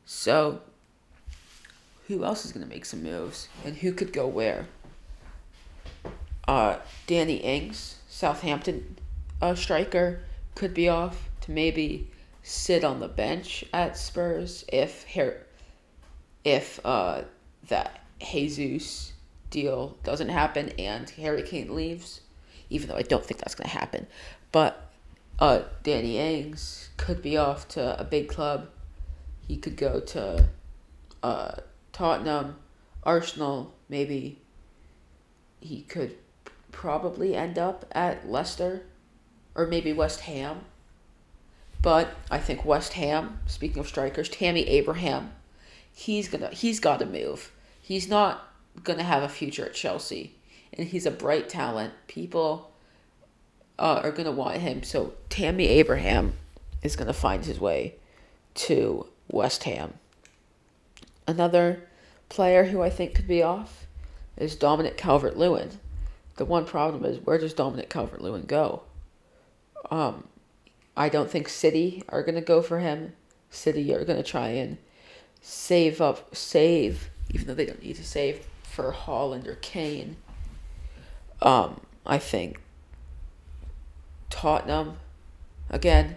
So, 0.04 0.60
who 2.06 2.24
else 2.24 2.44
is 2.44 2.52
going 2.52 2.66
to 2.66 2.72
make 2.72 2.84
some 2.84 3.02
moves 3.02 3.48
and 3.64 3.76
who 3.76 3.92
could 3.92 4.12
go 4.12 4.26
where? 4.26 4.66
Uh, 6.46 6.78
Danny 7.06 7.36
Ings, 7.36 7.96
Southampton 8.08 8.96
uh, 9.42 9.54
striker, 9.54 10.20
could 10.54 10.72
be 10.72 10.88
off 10.88 11.28
to 11.42 11.50
maybe 11.50 12.10
sit 12.42 12.84
on 12.84 13.00
the 13.00 13.08
bench 13.08 13.64
at 13.72 13.96
Spurs 13.96 14.64
if 14.72 15.04
Her- 15.14 15.44
if 16.44 16.80
uh, 16.84 17.22
that 17.68 18.02
Jesus 18.18 19.12
deal 19.50 19.96
doesn't 20.02 20.30
happen 20.30 20.70
and 20.78 21.10
Harry 21.10 21.42
Kane 21.42 21.74
leaves, 21.74 22.22
even 22.70 22.88
though 22.88 22.96
I 22.96 23.02
don't 23.02 23.24
think 23.24 23.40
that's 23.40 23.54
going 23.54 23.68
to 23.68 23.76
happen. 23.76 24.06
But 24.52 24.90
uh, 25.38 25.62
Danny 25.82 26.18
Ings 26.18 26.90
could 26.96 27.22
be 27.22 27.36
off 27.36 27.68
to 27.68 27.98
a 28.00 28.04
big 28.04 28.28
club. 28.28 28.68
He 29.46 29.56
could 29.56 29.76
go 29.76 30.00
to 30.00 30.46
uh, 31.22 31.52
Tottenham, 31.92 32.56
Arsenal, 33.02 33.74
maybe. 33.88 34.40
He 35.60 35.82
could 35.82 36.16
probably 36.72 37.34
end 37.34 37.58
up 37.58 37.86
at 37.92 38.28
Leicester 38.28 38.82
or 39.54 39.66
maybe 39.66 39.92
West 39.92 40.20
Ham. 40.20 40.60
But 41.82 42.14
I 42.30 42.38
think 42.38 42.64
West 42.64 42.94
Ham, 42.94 43.40
speaking 43.46 43.78
of 43.78 43.88
strikers, 43.88 44.28
Tammy 44.28 44.66
Abraham, 44.68 45.32
he's 45.92 46.28
gonna 46.28 46.50
he's 46.50 46.80
gotta 46.80 47.06
move. 47.06 47.52
He's 47.80 48.08
not 48.08 48.48
gonna 48.82 49.04
have 49.04 49.22
a 49.22 49.28
future 49.28 49.66
at 49.66 49.74
Chelsea. 49.74 50.34
And 50.72 50.88
he's 50.88 51.06
a 51.06 51.10
bright 51.10 51.48
talent. 51.48 51.94
People 52.06 52.70
uh, 53.78 54.00
are 54.02 54.12
gonna 54.12 54.32
want 54.32 54.58
him. 54.58 54.82
So 54.82 55.14
Tammy 55.28 55.66
Abraham 55.68 56.34
is 56.82 56.96
gonna 56.96 57.12
find 57.12 57.44
his 57.44 57.60
way 57.60 57.94
to 58.54 59.06
West 59.28 59.64
Ham. 59.64 59.94
Another 61.26 61.84
player 62.28 62.64
who 62.64 62.82
I 62.82 62.90
think 62.90 63.14
could 63.14 63.28
be 63.28 63.42
off 63.42 63.86
is 64.36 64.56
Dominic 64.56 64.96
Calvert 64.96 65.36
Lewin. 65.36 65.78
The 66.36 66.44
one 66.44 66.64
problem 66.64 67.04
is 67.04 67.18
where 67.18 67.38
does 67.38 67.54
Dominic 67.54 67.90
Calvert 67.90 68.20
Lewin 68.20 68.42
go? 68.42 68.82
Um, 69.90 70.28
I 70.96 71.08
don't 71.08 71.30
think 71.30 71.48
City 71.48 72.02
are 72.08 72.22
gonna 72.22 72.40
go 72.40 72.62
for 72.62 72.78
him. 72.78 73.12
City 73.50 73.94
are 73.94 74.04
gonna 74.04 74.22
try 74.22 74.48
and 74.48 74.78
save 75.40 76.00
up, 76.00 76.34
save, 76.34 77.10
even 77.30 77.46
though 77.46 77.54
they 77.54 77.66
don't 77.66 77.82
need 77.82 77.96
to 77.96 78.04
save 78.04 78.44
for 78.62 78.92
Haaland 78.92 79.46
or 79.46 79.56
Kane. 79.56 80.16
Um, 81.40 81.80
I 82.04 82.18
think 82.18 82.60
Tottenham, 84.30 84.98
again, 85.70 86.16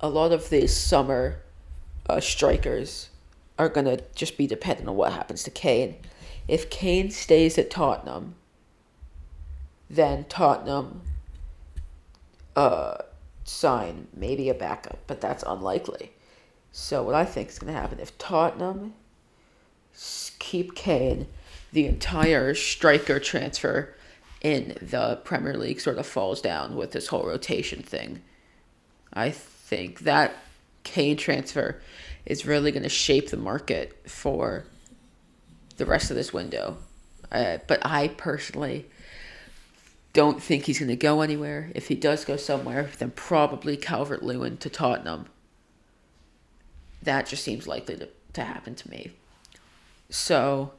a 0.00 0.08
lot 0.08 0.32
of 0.32 0.50
these 0.50 0.74
summer 0.74 1.40
uh, 2.08 2.20
strikers 2.20 3.10
are 3.58 3.68
gonna 3.68 3.98
just 4.14 4.36
be 4.36 4.46
dependent 4.46 4.88
on 4.88 4.96
what 4.96 5.12
happens 5.12 5.42
to 5.44 5.50
Kane. 5.50 5.96
If 6.48 6.70
Kane 6.70 7.10
stays 7.10 7.58
at 7.58 7.70
Tottenham, 7.70 8.34
then 9.88 10.24
Tottenham 10.28 11.02
uh, 12.54 12.98
sign 13.44 14.08
maybe 14.14 14.48
a 14.48 14.54
backup, 14.54 14.98
but 15.06 15.20
that's 15.20 15.44
unlikely. 15.46 16.12
So 16.72 17.02
what 17.02 17.14
I 17.14 17.24
think 17.24 17.48
is 17.48 17.58
going 17.58 17.72
to 17.72 17.78
happen 17.80 18.00
if 18.00 18.16
Tottenham 18.18 18.94
keep 20.38 20.74
Kane, 20.74 21.26
the 21.72 21.86
entire 21.86 22.54
striker 22.54 23.18
transfer 23.18 23.95
in 24.46 24.76
the 24.80 25.16
Premier 25.24 25.56
League 25.56 25.80
sort 25.80 25.98
of 25.98 26.06
falls 26.06 26.40
down 26.40 26.76
with 26.76 26.92
this 26.92 27.08
whole 27.08 27.26
rotation 27.26 27.82
thing. 27.82 28.22
I 29.12 29.30
think 29.30 30.00
that 30.00 30.36
Kane 30.84 31.16
transfer 31.16 31.82
is 32.24 32.46
really 32.46 32.70
going 32.70 32.84
to 32.84 32.88
shape 32.88 33.30
the 33.30 33.36
market 33.36 34.08
for 34.08 34.64
the 35.78 35.84
rest 35.84 36.10
of 36.10 36.16
this 36.16 36.32
window. 36.32 36.76
Uh, 37.32 37.58
but 37.66 37.84
I 37.84 38.06
personally 38.06 38.86
don't 40.12 40.40
think 40.40 40.66
he's 40.66 40.78
going 40.78 40.90
to 40.90 40.96
go 40.96 41.22
anywhere. 41.22 41.72
If 41.74 41.88
he 41.88 41.96
does 41.96 42.24
go 42.24 42.36
somewhere, 42.36 42.90
then 42.98 43.10
probably 43.10 43.76
Calvert 43.76 44.22
Lewin 44.22 44.58
to 44.58 44.70
Tottenham. 44.70 45.26
That 47.02 47.26
just 47.26 47.42
seems 47.42 47.66
likely 47.66 47.96
to, 47.96 48.08
to 48.34 48.44
happen 48.44 48.76
to 48.76 48.88
me. 48.88 49.10
So, 50.08 50.70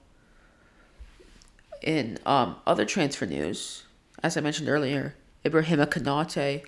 in 1.81 2.17
um, 2.25 2.55
other 2.65 2.85
transfer 2.85 3.25
news, 3.25 3.83
as 4.23 4.37
I 4.37 4.41
mentioned 4.41 4.69
earlier, 4.69 5.15
Ibrahima 5.45 5.87
Konate 5.87 6.63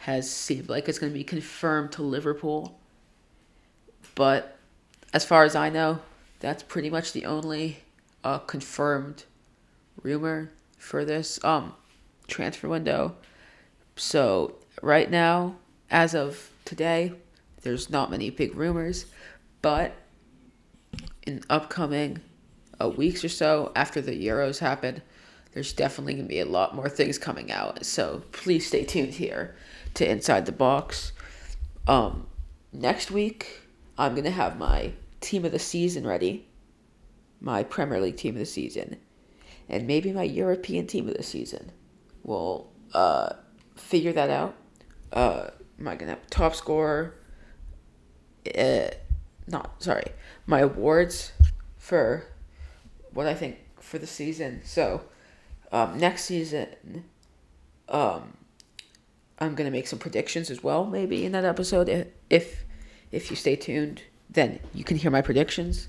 has 0.00 0.30
seemed 0.30 0.68
like 0.68 0.88
it's 0.88 0.98
going 0.98 1.12
to 1.12 1.18
be 1.18 1.24
confirmed 1.24 1.92
to 1.92 2.02
Liverpool. 2.02 2.78
But 4.14 4.56
as 5.12 5.24
far 5.24 5.44
as 5.44 5.54
I 5.54 5.68
know, 5.70 6.00
that's 6.40 6.62
pretty 6.62 6.90
much 6.90 7.12
the 7.12 7.24
only 7.24 7.78
uh, 8.24 8.38
confirmed 8.38 9.24
rumor 10.02 10.50
for 10.78 11.04
this 11.04 11.42
um 11.44 11.74
transfer 12.28 12.68
window. 12.68 13.16
So 13.96 14.54
right 14.82 15.10
now, 15.10 15.56
as 15.90 16.14
of 16.14 16.50
today, 16.64 17.12
there's 17.62 17.90
not 17.90 18.10
many 18.10 18.30
big 18.30 18.54
rumors, 18.54 19.06
but 19.62 19.94
in 21.26 21.42
upcoming 21.50 22.20
uh, 22.80 22.88
weeks 22.88 23.24
or 23.24 23.28
so 23.28 23.72
after 23.74 24.00
the 24.00 24.12
Euros 24.12 24.58
happen, 24.58 25.02
there's 25.52 25.72
definitely 25.72 26.14
going 26.14 26.26
to 26.26 26.28
be 26.28 26.40
a 26.40 26.44
lot 26.46 26.74
more 26.74 26.88
things 26.88 27.18
coming 27.18 27.50
out. 27.50 27.84
So 27.84 28.22
please 28.32 28.66
stay 28.66 28.84
tuned 28.84 29.14
here 29.14 29.56
to 29.94 30.08
Inside 30.08 30.46
the 30.46 30.52
Box. 30.52 31.12
Um, 31.86 32.26
next 32.72 33.10
week, 33.10 33.62
I'm 33.96 34.12
going 34.12 34.24
to 34.24 34.30
have 34.30 34.58
my 34.58 34.92
team 35.20 35.44
of 35.44 35.52
the 35.52 35.58
season 35.58 36.06
ready, 36.06 36.46
my 37.40 37.62
Premier 37.62 38.00
League 38.00 38.16
team 38.16 38.34
of 38.34 38.40
the 38.40 38.46
season, 38.46 38.98
and 39.68 39.86
maybe 39.86 40.12
my 40.12 40.22
European 40.22 40.86
team 40.86 41.08
of 41.08 41.16
the 41.16 41.22
season 41.22 41.72
We'll 42.28 42.70
uh, 42.92 43.30
figure 43.74 44.12
that 44.12 44.28
out. 44.28 44.54
Uh, 45.10 45.48
am 45.80 45.88
I 45.88 45.96
gonna 45.96 46.10
have 46.10 46.28
top 46.28 46.54
scorer? 46.54 47.14
Uh, 48.56 48.88
not 49.46 49.82
sorry, 49.82 50.12
my 50.46 50.60
awards 50.60 51.32
for 51.78 52.24
what 53.12 53.26
I 53.26 53.34
think 53.34 53.58
for 53.80 53.98
the 53.98 54.06
season. 54.06 54.60
So, 54.64 55.02
um, 55.72 55.98
next 55.98 56.24
season, 56.24 57.04
um, 57.88 58.36
I'm 59.38 59.54
gonna 59.54 59.70
make 59.70 59.86
some 59.86 59.98
predictions 59.98 60.50
as 60.50 60.62
well. 60.62 60.84
Maybe 60.84 61.24
in 61.24 61.32
that 61.32 61.44
episode, 61.44 61.88
if 62.30 62.64
if 63.10 63.30
you 63.30 63.36
stay 63.36 63.56
tuned, 63.56 64.02
then 64.28 64.60
you 64.74 64.84
can 64.84 64.96
hear 64.96 65.10
my 65.10 65.22
predictions 65.22 65.88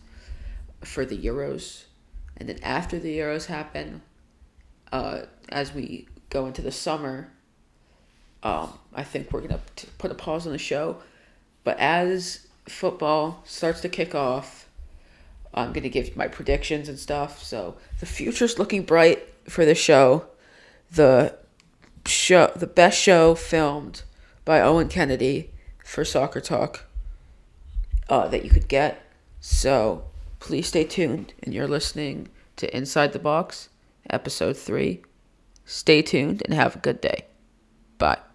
for 0.81 1.05
the 1.05 1.17
Euros, 1.17 1.83
and 2.37 2.47
then 2.47 2.59
after 2.63 2.99
the 2.99 3.17
Euros 3.17 3.47
happen, 3.47 4.01
uh, 4.91 5.23
as 5.49 5.73
we 5.73 6.07
go 6.29 6.45
into 6.45 6.61
the 6.61 6.71
summer, 6.71 7.31
um, 8.43 8.77
I 8.93 9.03
think 9.03 9.31
we're 9.31 9.41
gonna 9.41 9.61
put 9.97 10.11
a 10.11 10.15
pause 10.15 10.45
on 10.45 10.53
the 10.53 10.59
show. 10.59 10.97
But 11.63 11.77
as 11.79 12.47
football 12.67 13.41
starts 13.45 13.81
to 13.81 13.89
kick 13.89 14.15
off, 14.15 14.68
I'm 15.53 15.73
gonna 15.73 15.89
give 15.89 16.15
my 16.15 16.27
predictions 16.27 16.89
and 16.89 16.99
stuff. 16.99 17.43
So 17.43 17.75
the 17.99 18.05
future's 18.05 18.59
looking 18.59 18.83
bright 18.83 19.27
for 19.45 19.65
the 19.65 19.75
show. 19.75 20.25
The 20.91 21.37
show, 22.05 22.51
the 22.55 22.67
best 22.67 22.99
show 22.99 23.35
filmed 23.35 24.03
by 24.45 24.61
Owen 24.61 24.87
Kennedy 24.87 25.51
for 25.83 26.05
Soccer 26.05 26.41
Talk 26.41 26.85
uh, 28.09 28.27
that 28.27 28.43
you 28.43 28.49
could 28.49 28.67
get. 28.67 29.05
So 29.39 30.05
please 30.39 30.67
stay 30.67 30.83
tuned, 30.83 31.33
and 31.43 31.53
you're 31.53 31.67
listening 31.67 32.29
to 32.57 32.75
Inside 32.75 33.13
the 33.13 33.19
Box, 33.19 33.69
episode 34.09 34.57
three. 34.57 35.03
Stay 35.65 36.01
tuned 36.01 36.41
and 36.45 36.53
have 36.53 36.75
a 36.75 36.79
good 36.79 36.99
day. 37.01 37.25
Bye. 37.97 38.28